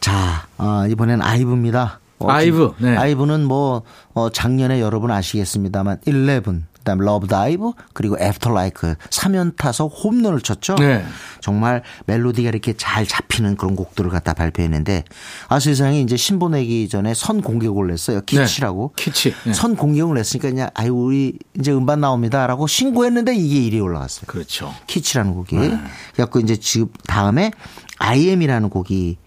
자, 0.00 0.46
어, 0.58 0.84
이번엔 0.88 1.22
아이브입니다. 1.22 2.00
어, 2.18 2.30
아이브, 2.30 2.72
네. 2.78 2.96
아이브는 2.96 3.44
뭐, 3.44 3.82
어, 4.12 4.30
작년에 4.30 4.80
여러분 4.80 5.10
아시겠습니다만, 5.10 5.98
11, 6.06 6.42
그 6.80 6.84
다음 6.84 6.98
Love 6.98 7.26
Dive, 7.26 7.72
그리고 7.92 8.16
After 8.18 8.50
Like 8.52 8.94
3연타석 9.10 9.86
홈런을 9.86 10.40
쳤죠. 10.40 10.76
네. 10.76 11.04
정말 11.40 11.82
멜로디가 12.06 12.48
이렇게 12.48 12.72
잘 12.76 13.06
잡히는 13.06 13.56
그런 13.56 13.76
곡들을 13.76 14.10
갖다 14.10 14.32
발표했는데, 14.32 15.04
아, 15.48 15.60
세상에 15.60 16.00
이제 16.00 16.16
신보 16.16 16.48
내기 16.48 16.88
전에 16.88 17.12
선공개곡을 17.14 17.88
냈어요. 17.88 18.22
키치라고. 18.22 18.94
네. 18.96 19.04
키치. 19.04 19.34
네. 19.44 19.52
선공개곡을 19.52 20.16
냈으니까 20.16 20.48
그냥, 20.48 20.70
아유, 20.74 20.94
우리 20.94 21.38
이제 21.58 21.70
음반 21.72 22.00
나옵니다. 22.00 22.46
라고 22.46 22.66
신고했는데 22.66 23.34
이게 23.34 23.70
1위 23.70 23.82
올라갔어요. 23.82 24.24
그렇죠. 24.26 24.74
키치라는 24.86 25.34
곡이. 25.34 25.56
네. 25.56 25.78
그래갖고 26.14 26.40
이제 26.40 26.56
지금 26.56 26.88
다음에 27.06 27.50
I 27.98 28.05
am이라는 28.05 28.70
곡이 28.70 29.18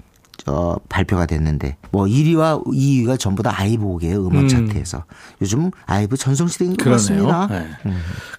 어, 0.48 0.76
발표가 0.90 1.26
됐는데 1.26 1.78
뭐 1.92 2.06
1위와 2.06 2.66
2위가 2.66 3.18
전부 3.20 3.44
다 3.44 3.54
아이브 3.56 3.84
곡이에요 3.84 4.28
음원 4.28 4.48
차트에서 4.48 5.06
요즘 5.42 5.72
아이브 5.86 6.18
전성시대인 6.18 6.76
것 6.76 6.84
그러네요. 6.84 7.28
같습니다. 7.28 7.48
네. 7.48 7.68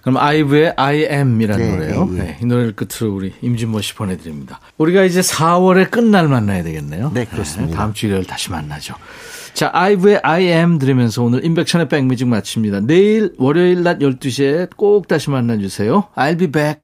그럼 0.01 0.17
아이브의 0.17 0.73
I 0.77 1.07
am이라는 1.09 1.65
네, 1.65 1.71
노래요. 1.71 2.05
네, 2.05 2.17
예. 2.17 2.23
네, 2.23 2.37
이 2.41 2.45
노래를 2.45 2.73
끝으로 2.75 3.15
우리 3.15 3.33
임진모 3.41 3.81
씨 3.81 3.95
보내드립니다. 3.95 4.59
우리가 4.77 5.03
이제 5.03 5.21
4월의 5.21 5.89
끝날 5.89 6.27
만나야 6.27 6.63
되겠네요. 6.63 7.11
네, 7.13 7.25
그렇습니다. 7.25 7.77
다음 7.77 7.93
주 7.93 8.07
일요일 8.07 8.25
다시 8.25 8.51
만나죠. 8.51 8.95
자, 9.53 9.69
아이브의 9.73 10.19
I 10.21 10.43
am 10.47 10.79
들으면서 10.79 11.23
오늘 11.23 11.45
임백천의 11.45 11.87
백뮤직 11.87 12.27
마칩니다. 12.27 12.81
내일 12.81 13.33
월요일 13.37 13.83
낮 13.83 13.99
12시에 13.99 14.69
꼭 14.75 15.07
다시 15.07 15.29
만나주세요. 15.29 16.09
I'll 16.15 16.37
be 16.37 16.47
back. 16.47 16.81